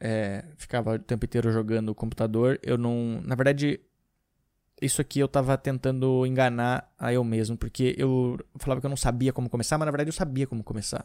É, 0.00 0.42
ficava 0.56 0.94
o 0.94 0.98
tempo 0.98 1.26
inteiro 1.26 1.52
jogando 1.52 1.90
o 1.90 1.94
computador. 1.94 2.58
Eu 2.62 2.78
não. 2.78 3.20
Na 3.22 3.34
verdade, 3.34 3.78
isso 4.80 5.02
aqui 5.02 5.20
eu 5.20 5.28
tava 5.28 5.58
tentando 5.58 6.24
enganar 6.24 6.90
a 6.98 7.12
eu 7.12 7.22
mesmo, 7.22 7.58
porque 7.58 7.94
eu 7.98 8.38
falava 8.58 8.80
que 8.80 8.86
eu 8.86 8.90
não 8.90 8.96
sabia 8.96 9.34
como 9.34 9.50
começar, 9.50 9.76
mas 9.76 9.84
na 9.84 9.92
verdade 9.92 10.08
eu 10.08 10.14
sabia 10.14 10.46
como 10.46 10.64
começar. 10.64 11.04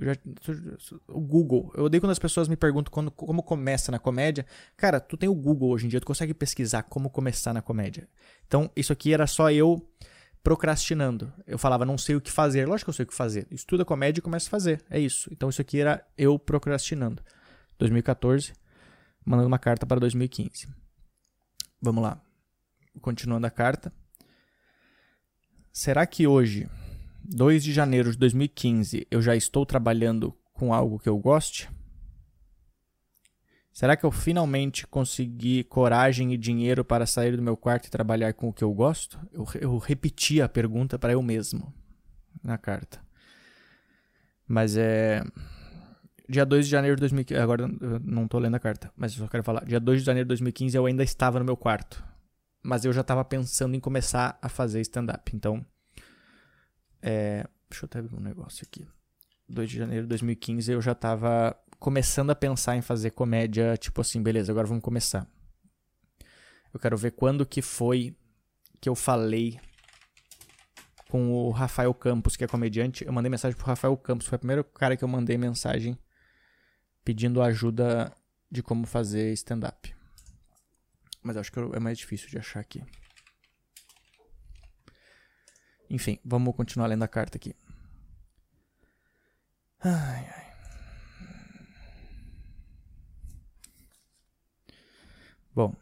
Já, 0.00 0.14
o 1.08 1.20
Google. 1.20 1.70
Eu 1.76 1.84
odeio 1.84 2.00
quando 2.00 2.12
as 2.12 2.18
pessoas 2.18 2.48
me 2.48 2.56
perguntam 2.56 2.90
quando, 2.90 3.10
como 3.10 3.42
começa 3.42 3.92
na 3.92 3.98
comédia. 3.98 4.46
Cara, 4.78 4.98
tu 4.98 5.14
tem 5.14 5.28
o 5.28 5.34
Google 5.34 5.68
hoje 5.68 5.84
em 5.84 5.88
dia, 5.90 6.00
tu 6.00 6.06
consegue 6.06 6.32
pesquisar 6.32 6.84
como 6.84 7.10
começar 7.10 7.52
na 7.52 7.60
comédia. 7.60 8.08
Então, 8.46 8.70
isso 8.74 8.94
aqui 8.94 9.12
era 9.12 9.26
só 9.26 9.50
eu 9.50 9.86
procrastinando. 10.42 11.32
Eu 11.46 11.58
falava, 11.58 11.84
não 11.84 11.98
sei 11.98 12.16
o 12.16 12.20
que 12.20 12.30
fazer. 12.30 12.66
Lógico 12.66 12.86
que 12.86 12.90
eu 12.90 12.94
sei 12.94 13.04
o 13.04 13.06
que 13.06 13.14
fazer. 13.14 13.46
Estuda 13.50 13.84
comédia 13.84 14.20
e 14.20 14.22
começa 14.22 14.48
a 14.48 14.50
fazer. 14.50 14.82
É 14.88 14.98
isso. 14.98 15.28
Então 15.32 15.48
isso 15.48 15.60
aqui 15.60 15.80
era 15.80 16.04
eu 16.16 16.38
procrastinando. 16.38 17.22
2014, 17.78 18.52
mandando 19.24 19.48
uma 19.48 19.58
carta 19.58 19.86
para 19.86 20.00
2015. 20.00 20.68
Vamos 21.80 22.02
lá. 22.02 22.20
Continuando 23.00 23.46
a 23.46 23.50
carta. 23.50 23.92
Será 25.72 26.06
que 26.06 26.26
hoje, 26.26 26.68
2 27.24 27.62
de 27.62 27.72
janeiro 27.72 28.10
de 28.10 28.18
2015, 28.18 29.06
eu 29.10 29.22
já 29.22 29.36
estou 29.36 29.64
trabalhando 29.64 30.36
com 30.52 30.74
algo 30.74 30.98
que 30.98 31.08
eu 31.08 31.16
goste? 31.16 31.70
Será 33.80 33.96
que 33.96 34.04
eu 34.04 34.10
finalmente 34.10 34.86
consegui 34.86 35.64
coragem 35.64 36.34
e 36.34 36.36
dinheiro 36.36 36.84
para 36.84 37.06
sair 37.06 37.34
do 37.34 37.42
meu 37.42 37.56
quarto 37.56 37.86
e 37.86 37.90
trabalhar 37.90 38.34
com 38.34 38.50
o 38.50 38.52
que 38.52 38.62
eu 38.62 38.70
gosto? 38.74 39.18
Eu, 39.32 39.46
eu 39.58 39.78
repeti 39.78 40.42
a 40.42 40.46
pergunta 40.46 40.98
para 40.98 41.14
eu 41.14 41.22
mesmo 41.22 41.72
na 42.44 42.58
carta. 42.58 43.00
Mas 44.46 44.76
é. 44.76 45.24
Dia 46.28 46.44
2 46.44 46.66
de 46.66 46.70
janeiro 46.70 46.94
de 46.94 47.00
2015. 47.00 47.40
Agora 47.40 47.62
eu 47.62 48.00
não 48.00 48.26
estou 48.26 48.38
lendo 48.38 48.56
a 48.56 48.60
carta, 48.60 48.92
mas 48.94 49.12
eu 49.12 49.20
só 49.24 49.28
quero 49.28 49.42
falar. 49.42 49.64
Dia 49.64 49.80
2 49.80 50.00
de 50.00 50.04
janeiro 50.04 50.26
de 50.26 50.28
2015 50.28 50.76
eu 50.76 50.84
ainda 50.84 51.02
estava 51.02 51.38
no 51.38 51.46
meu 51.46 51.56
quarto. 51.56 52.04
Mas 52.62 52.84
eu 52.84 52.92
já 52.92 53.00
estava 53.00 53.24
pensando 53.24 53.74
em 53.74 53.80
começar 53.80 54.38
a 54.42 54.50
fazer 54.50 54.82
stand-up. 54.82 55.34
Então. 55.34 55.64
É... 57.00 57.46
Deixa 57.70 57.86
eu 57.86 57.86
até 57.86 58.02
ver 58.02 58.14
um 58.14 58.20
negócio 58.20 58.62
aqui. 58.62 58.86
2 59.48 59.70
de 59.70 59.78
janeiro 59.78 60.02
de 60.02 60.08
2015 60.10 60.70
eu 60.70 60.82
já 60.82 60.92
estava 60.92 61.56
começando 61.80 62.30
a 62.30 62.34
pensar 62.34 62.76
em 62.76 62.82
fazer 62.82 63.10
comédia, 63.12 63.74
tipo 63.76 64.02
assim, 64.02 64.22
beleza, 64.22 64.52
agora 64.52 64.66
vamos 64.66 64.84
começar. 64.84 65.26
Eu 66.72 66.78
quero 66.78 66.96
ver 66.96 67.12
quando 67.12 67.46
que 67.46 67.62
foi 67.62 68.14
que 68.80 68.88
eu 68.88 68.94
falei 68.94 69.58
com 71.08 71.32
o 71.32 71.50
Rafael 71.50 71.92
Campos, 71.92 72.36
que 72.36 72.44
é 72.44 72.46
comediante. 72.46 73.04
Eu 73.04 73.12
mandei 73.12 73.30
mensagem 73.30 73.56
pro 73.56 73.66
Rafael 73.66 73.96
Campos, 73.96 74.26
foi 74.26 74.36
o 74.36 74.38
primeiro 74.38 74.62
cara 74.62 74.96
que 74.96 75.02
eu 75.02 75.08
mandei 75.08 75.36
mensagem 75.36 75.98
pedindo 77.02 77.42
ajuda 77.42 78.14
de 78.50 78.62
como 78.62 78.86
fazer 78.86 79.32
stand-up. 79.32 79.94
Mas 81.22 81.36
acho 81.36 81.50
que 81.50 81.58
é 81.58 81.80
mais 81.80 81.98
difícil 81.98 82.28
de 82.28 82.38
achar 82.38 82.60
aqui. 82.60 82.84
Enfim, 85.88 86.18
vamos 86.24 86.54
continuar 86.54 86.86
lendo 86.86 87.02
a 87.02 87.08
carta 87.08 87.36
aqui. 87.36 87.56
Ai, 89.82 90.28
ai. 90.36 90.49
Bom, 95.54 95.74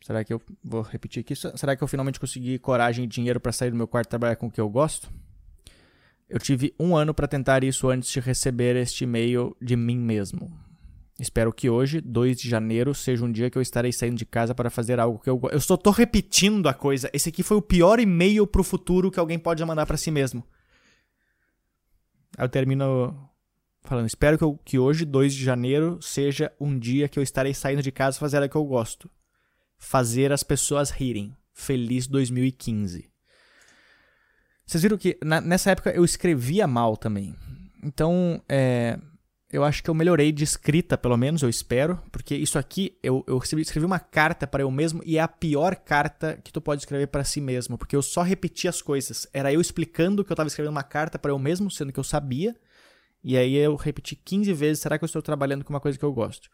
será 0.00 0.22
que 0.24 0.32
eu 0.32 0.40
vou 0.62 0.82
repetir 0.82 1.20
aqui? 1.20 1.34
Será 1.34 1.74
que 1.74 1.82
eu 1.82 1.88
finalmente 1.88 2.20
consegui 2.20 2.58
coragem 2.58 3.04
e 3.04 3.08
dinheiro 3.08 3.40
para 3.40 3.52
sair 3.52 3.70
do 3.70 3.76
meu 3.76 3.88
quarto 3.88 4.08
e 4.08 4.10
trabalhar 4.10 4.36
com 4.36 4.46
o 4.46 4.50
que 4.50 4.60
eu 4.60 4.68
gosto? 4.68 5.10
Eu 6.28 6.38
tive 6.38 6.74
um 6.78 6.96
ano 6.96 7.14
para 7.14 7.28
tentar 7.28 7.62
isso 7.62 7.88
antes 7.88 8.10
de 8.10 8.20
receber 8.20 8.76
este 8.76 9.04
e-mail 9.04 9.56
de 9.60 9.76
mim 9.76 9.96
mesmo. 9.96 10.50
Espero 11.18 11.50
que 11.50 11.70
hoje, 11.70 12.00
2 12.00 12.36
de 12.36 12.48
janeiro, 12.48 12.94
seja 12.94 13.24
um 13.24 13.32
dia 13.32 13.48
que 13.48 13.56
eu 13.56 13.62
estarei 13.62 13.90
saindo 13.90 14.16
de 14.16 14.26
casa 14.26 14.54
para 14.54 14.68
fazer 14.68 15.00
algo 15.00 15.18
que 15.18 15.30
eu 15.30 15.38
gosto. 15.38 15.54
Eu 15.54 15.60
só 15.60 15.76
tô 15.76 15.90
repetindo 15.90 16.68
a 16.68 16.74
coisa. 16.74 17.08
Esse 17.12 17.30
aqui 17.30 17.42
foi 17.42 17.56
o 17.56 17.62
pior 17.62 17.98
e-mail 17.98 18.46
pro 18.46 18.62
futuro 18.62 19.10
que 19.10 19.18
alguém 19.18 19.38
pode 19.38 19.64
mandar 19.64 19.86
para 19.86 19.96
si 19.96 20.10
mesmo. 20.10 20.44
Aí 22.36 22.44
eu 22.44 22.48
termino 22.50 23.30
falando: 23.88 24.06
Espero 24.06 24.36
que, 24.36 24.44
eu, 24.44 24.58
que 24.64 24.78
hoje, 24.78 25.04
2 25.04 25.34
de 25.34 25.44
janeiro, 25.44 25.98
seja 26.00 26.52
um 26.60 26.78
dia 26.78 27.08
que 27.08 27.18
eu 27.18 27.22
estarei 27.22 27.54
saindo 27.54 27.82
de 27.82 27.92
casa 27.92 28.18
fazer 28.18 28.38
algo 28.38 28.48
que 28.48 28.56
eu 28.56 28.64
gosto. 28.64 29.10
Fazer 29.78 30.32
as 30.32 30.42
pessoas 30.42 30.90
rirem. 30.90 31.36
Feliz 31.52 32.06
2015. 32.06 33.10
Vocês 34.66 34.82
viram 34.82 34.98
que 34.98 35.18
na, 35.22 35.40
nessa 35.40 35.70
época 35.70 35.90
eu 35.90 36.04
escrevia 36.04 36.66
mal 36.66 36.96
também. 36.96 37.34
Então, 37.82 38.42
é 38.48 38.98
eu 39.50 39.62
acho 39.62 39.82
que 39.82 39.88
eu 39.88 39.94
melhorei 39.94 40.32
de 40.32 40.42
escrita, 40.42 40.98
pelo 40.98 41.16
menos, 41.16 41.42
eu 41.42 41.48
espero, 41.48 42.00
porque 42.10 42.34
isso 42.34 42.58
aqui 42.58 42.98
eu, 43.02 43.24
eu 43.26 43.38
escrevi 43.38 43.86
uma 43.86 44.00
carta 44.00 44.46
para 44.46 44.62
eu 44.62 44.70
mesmo 44.70 45.00
e 45.04 45.18
é 45.18 45.20
a 45.20 45.28
pior 45.28 45.76
carta 45.76 46.38
que 46.42 46.52
tu 46.52 46.60
pode 46.60 46.82
escrever 46.82 47.06
para 47.06 47.22
si 47.22 47.40
mesmo, 47.40 47.78
porque 47.78 47.94
eu 47.94 48.02
só 48.02 48.22
repeti 48.22 48.66
as 48.66 48.82
coisas. 48.82 49.26
Era 49.32 49.52
eu 49.52 49.60
explicando 49.60 50.24
que 50.24 50.32
eu 50.32 50.34
estava 50.34 50.48
escrevendo 50.48 50.72
uma 50.72 50.82
carta 50.82 51.18
para 51.18 51.30
eu 51.30 51.38
mesmo, 51.38 51.70
sendo 51.70 51.92
que 51.92 52.00
eu 52.00 52.04
sabia, 52.04 52.56
e 53.28 53.36
aí 53.36 53.56
eu 53.56 53.74
repeti 53.74 54.14
15 54.14 54.52
vezes: 54.52 54.80
será 54.80 54.96
que 54.96 55.02
eu 55.02 55.06
estou 55.06 55.20
trabalhando 55.20 55.64
com 55.64 55.72
uma 55.72 55.80
coisa 55.80 55.98
que 55.98 56.04
eu 56.04 56.12
gosto? 56.12 56.48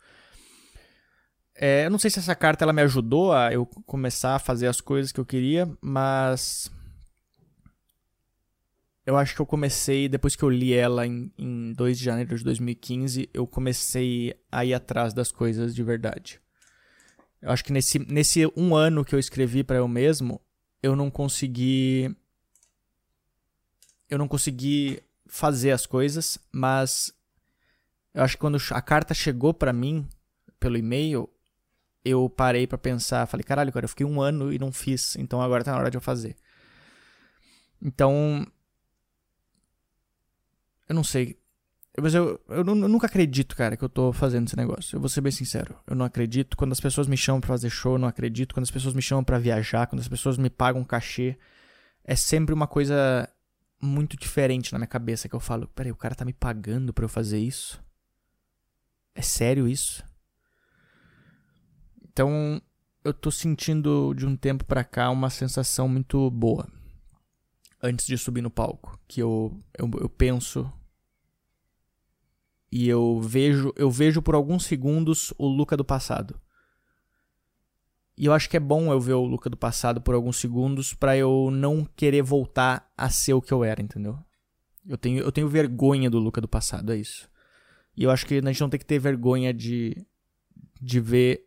É, 1.55 1.85
eu 1.85 1.91
não 1.91 1.99
sei 1.99 2.11
se 2.11 2.19
essa 2.19 2.35
carta 2.35 2.65
ela 2.65 2.73
me 2.73 2.81
ajudou 2.81 3.31
a 3.31 3.53
eu 3.53 3.67
começar 3.67 4.37
a 4.37 4.39
fazer 4.39 4.69
as 4.69 4.81
coisas 4.81 5.13
que 5.13 5.21
eu 5.21 5.27
queria, 5.27 5.71
mas 5.83 6.73
eu 9.05 9.19
acho 9.19 9.35
que 9.35 9.43
eu 9.43 9.45
comecei, 9.45 10.09
depois 10.09 10.35
que 10.35 10.43
eu 10.43 10.49
li 10.49 10.73
ela 10.73 11.07
em, 11.07 11.31
em 11.37 11.75
2 11.75 11.99
de 11.99 12.05
janeiro 12.07 12.35
de 12.35 12.43
2015, 12.43 13.29
eu 13.35 13.47
comecei 13.47 14.35
a 14.51 14.65
ir 14.65 14.73
atrás 14.73 15.13
das 15.13 15.31
coisas 15.31 15.75
de 15.75 15.83
verdade. 15.83 16.41
Eu 17.43 17.51
acho 17.51 17.63
que 17.63 17.73
nesse, 17.73 17.99
nesse 17.99 18.51
um 18.57 18.75
ano 18.75 19.05
que 19.05 19.15
eu 19.15 19.19
escrevi 19.19 19.63
para 19.63 19.77
eu 19.77 19.87
mesmo, 19.87 20.41
eu 20.83 20.97
não 20.97 21.11
consegui. 21.11 22.17
Eu 24.09 24.17
não 24.17 24.27
consegui 24.27 25.03
fazer 25.33 25.71
as 25.71 25.87
coisas, 25.87 26.39
mas 26.53 27.11
eu 28.13 28.23
acho 28.23 28.37
que 28.37 28.41
quando 28.43 28.59
a 28.71 28.83
carta 28.83 29.15
chegou 29.15 29.55
para 29.55 29.73
mim 29.73 30.07
pelo 30.61 30.77
e-mail, 30.77 31.27
eu 32.05 32.29
parei 32.29 32.67
para 32.67 32.77
pensar, 32.77 33.27
falei, 33.27 33.43
caralho, 33.43 33.73
cara, 33.73 33.87
eu 33.87 33.89
fiquei 33.89 34.05
um 34.05 34.21
ano 34.21 34.53
e 34.53 34.59
não 34.59 34.71
fiz, 34.71 35.17
então 35.17 35.41
agora 35.41 35.65
tá 35.65 35.73
na 35.73 35.79
hora 35.79 35.91
de 35.91 35.97
eu 35.97 36.03
fazer. 36.03 36.37
Então, 37.81 38.47
eu 40.87 40.95
não 40.95 41.03
sei. 41.03 41.41
Mas 41.99 42.13
eu, 42.15 42.39
eu, 42.51 42.59
eu, 42.59 42.65
nunca 42.65 43.07
acredito, 43.07 43.57
cara, 43.57 43.75
que 43.75 43.83
eu 43.83 43.89
tô 43.89 44.13
fazendo 44.13 44.49
esse 44.49 44.57
negócio. 44.57 44.97
Eu 44.97 45.01
vou 45.01 45.09
ser 45.09 45.23
bem 45.23 45.33
sincero. 45.33 45.75
Eu 45.87 45.97
não 45.97 46.05
acredito. 46.05 46.59
Quando 46.59 46.73
as 46.73 46.81
pessoas 46.81 47.07
me 47.07 47.17
chamam 47.17 47.41
pra 47.41 47.49
fazer 47.49 47.71
show, 47.71 47.95
eu 47.95 47.99
não 47.99 48.09
acredito. 48.09 48.55
Quando 48.55 48.65
as 48.65 48.71
pessoas 48.71 48.95
me 48.95 49.01
chamam 49.01 49.25
para 49.25 49.39
viajar, 49.39 49.87
quando 49.87 50.01
as 50.01 50.09
pessoas 50.09 50.37
me 50.37 50.51
pagam 50.51 50.85
cachê, 50.85 51.39
é 52.05 52.15
sempre 52.15 52.55
uma 52.55 52.67
coisa 52.67 53.29
muito 53.83 54.17
diferente 54.17 54.73
na 54.73 54.79
minha 54.79 54.87
cabeça 54.87 55.29
que 55.29 55.35
eu 55.35 55.41
falo: 55.41 55.67
peraí, 55.69 55.91
o 55.91 55.97
cara 55.97 56.15
tá 56.15 56.25
me 56.25 56.33
pagando 56.33 56.93
pra 56.93 57.05
eu 57.05 57.09
fazer 57.09 57.39
isso? 57.39 57.83
É 59.15 59.21
sério 59.21 59.69
isso? 59.69 60.05
Então, 62.03 62.61
eu 63.05 63.13
tô 63.13 63.31
sentindo 63.31 64.15
de 64.15 64.25
um 64.25 64.37
tempo 64.37 64.65
pra 64.65 64.85
cá 64.85 65.11
uma 65.11 65.31
sensação 65.31 65.89
muito 65.89 66.31
boa 66.31 66.69
antes 67.83 68.07
de 68.07 68.17
subir 68.17 68.43
no 68.43 68.51
palco. 68.51 68.99
Que 69.09 69.21
eu, 69.21 69.61
eu, 69.77 69.91
eu 70.01 70.09
penso 70.09 70.71
e 72.71 72.89
eu 72.89 73.21
vejo, 73.21 73.73
eu 73.77 73.91
vejo 73.91 74.23
por 74.23 74.35
alguns 74.35 74.65
segundos 74.65 75.35
o 75.37 75.47
Luca 75.47 75.77
do 75.77 75.85
passado. 75.85 76.41
E 78.17 78.27
eu 78.27 78.33
acho 78.33 78.49
que 78.49 78.57
é 78.57 78.61
bom 78.61 78.93
eu 78.93 79.01
ver 79.01 79.15
o 79.15 79.25
Luca 79.25 79.49
do 79.49 79.57
passado 79.57 80.01
por 80.01 80.15
alguns 80.15 80.37
segundos 80.37 80.93
para 80.93 81.17
eu 81.17 81.51
não 81.51 81.85
querer 81.97 82.23
voltar 82.23 82.91
a 82.97 83.09
ser 83.09 83.33
o 83.33 83.41
que 83.41 83.53
eu 83.53 83.65
era, 83.65 83.81
entendeu? 83.81 84.19
Eu 84.87 84.99
tenho, 84.99 85.23
eu 85.23 85.33
tenho 85.33 85.49
vergonha 85.49 86.11
do 86.11 86.19
Luca 86.19 86.41
do 86.41 86.49
passado, 86.49 86.93
é 86.93 86.97
isso. 86.97 87.29
E 87.97 88.05
eu 88.05 88.11
acho 88.11 88.27
que 88.27 88.35
a 88.35 88.43
gente 88.43 88.61
não 88.61 88.69
tem 88.69 88.79
que 88.79 88.87
ter 88.87 88.99
vergonha 88.99 89.53
de, 89.53 89.97
de 90.81 91.01
ver. 91.01 91.47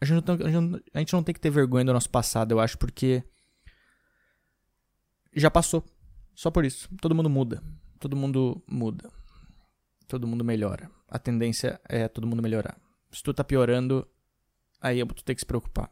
A 0.00 0.04
gente, 0.04 0.26
não, 0.26 0.34
a, 0.34 0.50
gente, 0.50 0.84
a 0.94 0.98
gente 0.98 1.12
não 1.12 1.22
tem 1.22 1.34
que 1.34 1.40
ter 1.40 1.50
vergonha 1.50 1.84
do 1.84 1.92
nosso 1.92 2.10
passado, 2.10 2.52
eu 2.52 2.60
acho, 2.60 2.78
porque 2.78 3.22
já 5.34 5.50
passou. 5.50 5.84
Só 6.34 6.50
por 6.50 6.64
isso. 6.64 6.88
Todo 7.00 7.14
mundo 7.14 7.28
muda. 7.28 7.62
Todo 7.98 8.16
mundo 8.16 8.62
muda. 8.66 9.10
Todo 10.06 10.26
mundo 10.26 10.44
melhora. 10.44 10.90
A 11.08 11.18
tendência 11.18 11.80
é 11.88 12.08
todo 12.08 12.26
mundo 12.26 12.42
melhorar. 12.42 12.76
Se 13.10 13.22
tu 13.22 13.34
tá 13.34 13.44
piorando, 13.44 14.06
aí 14.82 15.04
tu 15.06 15.24
tem 15.24 15.34
que 15.34 15.40
se 15.40 15.46
preocupar. 15.46 15.90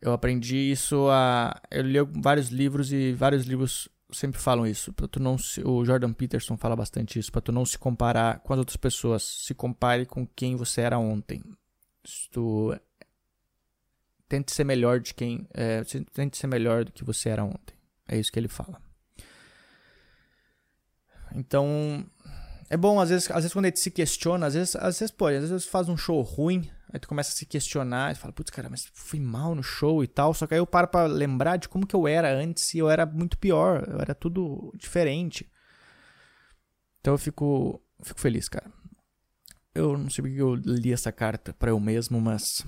Eu 0.00 0.12
aprendi 0.12 0.56
isso 0.56 1.08
a. 1.10 1.60
Eu 1.70 1.82
li 1.82 1.98
vários 2.22 2.48
livros 2.48 2.92
e 2.92 3.12
vários 3.12 3.44
livros 3.44 3.88
sempre 4.12 4.40
falam 4.40 4.66
isso. 4.66 4.92
Pra 4.92 5.08
tu 5.08 5.20
não 5.20 5.36
se... 5.36 5.60
O 5.66 5.84
Jordan 5.84 6.12
Peterson 6.12 6.56
fala 6.56 6.76
bastante 6.76 7.18
isso. 7.18 7.32
Pra 7.32 7.40
tu 7.40 7.50
não 7.50 7.66
se 7.66 7.76
comparar 7.76 8.38
com 8.40 8.52
as 8.52 8.58
outras 8.58 8.76
pessoas. 8.76 9.22
Se 9.22 9.54
compare 9.54 10.06
com 10.06 10.26
quem 10.26 10.54
você 10.54 10.82
era 10.82 10.98
ontem. 10.98 11.42
Se 12.04 12.30
tu 12.30 12.78
tente 14.28 14.52
ser 14.52 14.64
melhor 14.64 15.00
de 15.00 15.12
quem. 15.14 15.48
É, 15.52 15.82
tente 16.12 16.38
ser 16.38 16.46
melhor 16.46 16.84
do 16.84 16.92
que 16.92 17.04
você 17.04 17.28
era 17.30 17.44
ontem. 17.44 17.74
É 18.06 18.16
isso 18.16 18.30
que 18.30 18.38
ele 18.38 18.48
fala. 18.48 18.80
Então. 21.34 22.06
É 22.70 22.76
bom, 22.76 23.00
às 23.00 23.08
vezes, 23.08 23.30
às 23.30 23.36
vezes 23.36 23.52
quando 23.52 23.64
a 23.64 23.68
gente 23.68 23.80
se 23.80 23.90
questiona, 23.90 24.46
às 24.46 24.54
vezes, 24.54 24.76
às 24.76 24.98
vezes, 24.98 25.10
pô, 25.10 25.26
às 25.26 25.48
vezes 25.48 25.64
faz 25.64 25.88
um 25.88 25.96
show 25.96 26.20
ruim, 26.20 26.70
aí 26.92 26.98
tu 26.98 27.08
começa 27.08 27.30
a 27.30 27.34
se 27.34 27.46
questionar, 27.46 28.12
e 28.12 28.14
fala, 28.14 28.32
putz, 28.32 28.50
cara, 28.50 28.68
mas 28.68 28.90
fui 28.94 29.20
mal 29.20 29.54
no 29.54 29.62
show 29.62 30.02
e 30.02 30.06
tal. 30.06 30.32
Só 30.34 30.46
que 30.46 30.54
aí 30.54 30.60
eu 30.60 30.66
paro 30.66 30.88
pra 30.88 31.06
lembrar 31.06 31.56
de 31.56 31.68
como 31.68 31.86
que 31.86 31.94
eu 31.94 32.08
era 32.08 32.32
antes 32.32 32.74
e 32.74 32.78
eu 32.78 32.88
era 32.88 33.04
muito 33.04 33.38
pior, 33.38 33.84
eu 33.88 34.00
era 34.00 34.14
tudo 34.14 34.72
diferente. 34.76 35.50
Então 37.00 37.14
eu 37.14 37.18
fico, 37.18 37.82
fico 38.02 38.20
feliz, 38.20 38.48
cara. 38.48 38.70
Eu 39.74 39.96
não 39.96 40.10
sei 40.10 40.22
porque 40.22 40.40
eu 40.40 40.54
li 40.54 40.92
essa 40.92 41.12
carta 41.12 41.52
para 41.52 41.70
eu 41.70 41.78
mesmo, 41.78 42.20
mas 42.20 42.64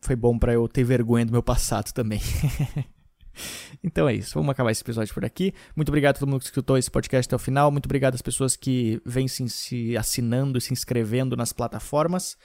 foi 0.00 0.16
bom 0.16 0.38
para 0.38 0.54
eu 0.54 0.66
ter 0.68 0.84
vergonha 0.84 1.26
do 1.26 1.32
meu 1.32 1.42
passado 1.42 1.92
também. 1.92 2.20
então 3.82 4.08
é 4.08 4.14
isso. 4.14 4.34
Vamos 4.34 4.50
acabar 4.50 4.70
esse 4.70 4.82
episódio 4.82 5.12
por 5.12 5.24
aqui. 5.24 5.52
Muito 5.74 5.88
obrigado 5.88 6.16
a 6.16 6.18
todo 6.20 6.28
mundo 6.28 6.40
que 6.40 6.46
escutou 6.46 6.76
esse 6.76 6.90
podcast 6.90 7.28
até 7.28 7.36
o 7.36 7.38
final. 7.38 7.70
Muito 7.70 7.86
obrigado 7.86 8.14
às 8.14 8.22
pessoas 8.22 8.56
que 8.56 9.00
vêm 9.04 9.28
se, 9.28 9.48
se 9.48 9.96
assinando 9.96 10.58
e 10.58 10.60
se 10.60 10.72
inscrevendo 10.72 11.36
nas 11.36 11.52
plataformas. 11.52 12.36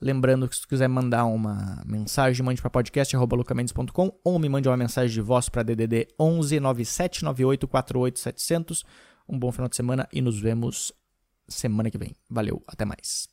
Lembrando 0.00 0.46
que 0.46 0.56
se 0.56 0.66
quiser 0.66 0.88
mandar 0.88 1.24
uma 1.24 1.82
mensagem, 1.86 2.44
mande 2.44 2.60
para 2.60 2.68
podcast.lucamendes.com 2.68 4.12
ou 4.22 4.38
me 4.38 4.48
mande 4.48 4.68
uma 4.68 4.76
mensagem 4.76 5.12
de 5.12 5.22
voz 5.22 5.48
para 5.48 5.62
DDD 5.62 6.08
11 6.20 6.60
9798 6.60 7.66
48700. 7.66 8.84
Um 9.28 9.38
bom 9.38 9.50
final 9.50 9.68
de 9.68 9.76
semana 9.76 10.06
e 10.12 10.20
nos 10.20 10.38
vemos 10.38 10.92
semana 11.48 11.90
que 11.90 11.96
vem. 11.96 12.14
Valeu, 12.28 12.62
até 12.66 12.84
mais. 12.84 13.28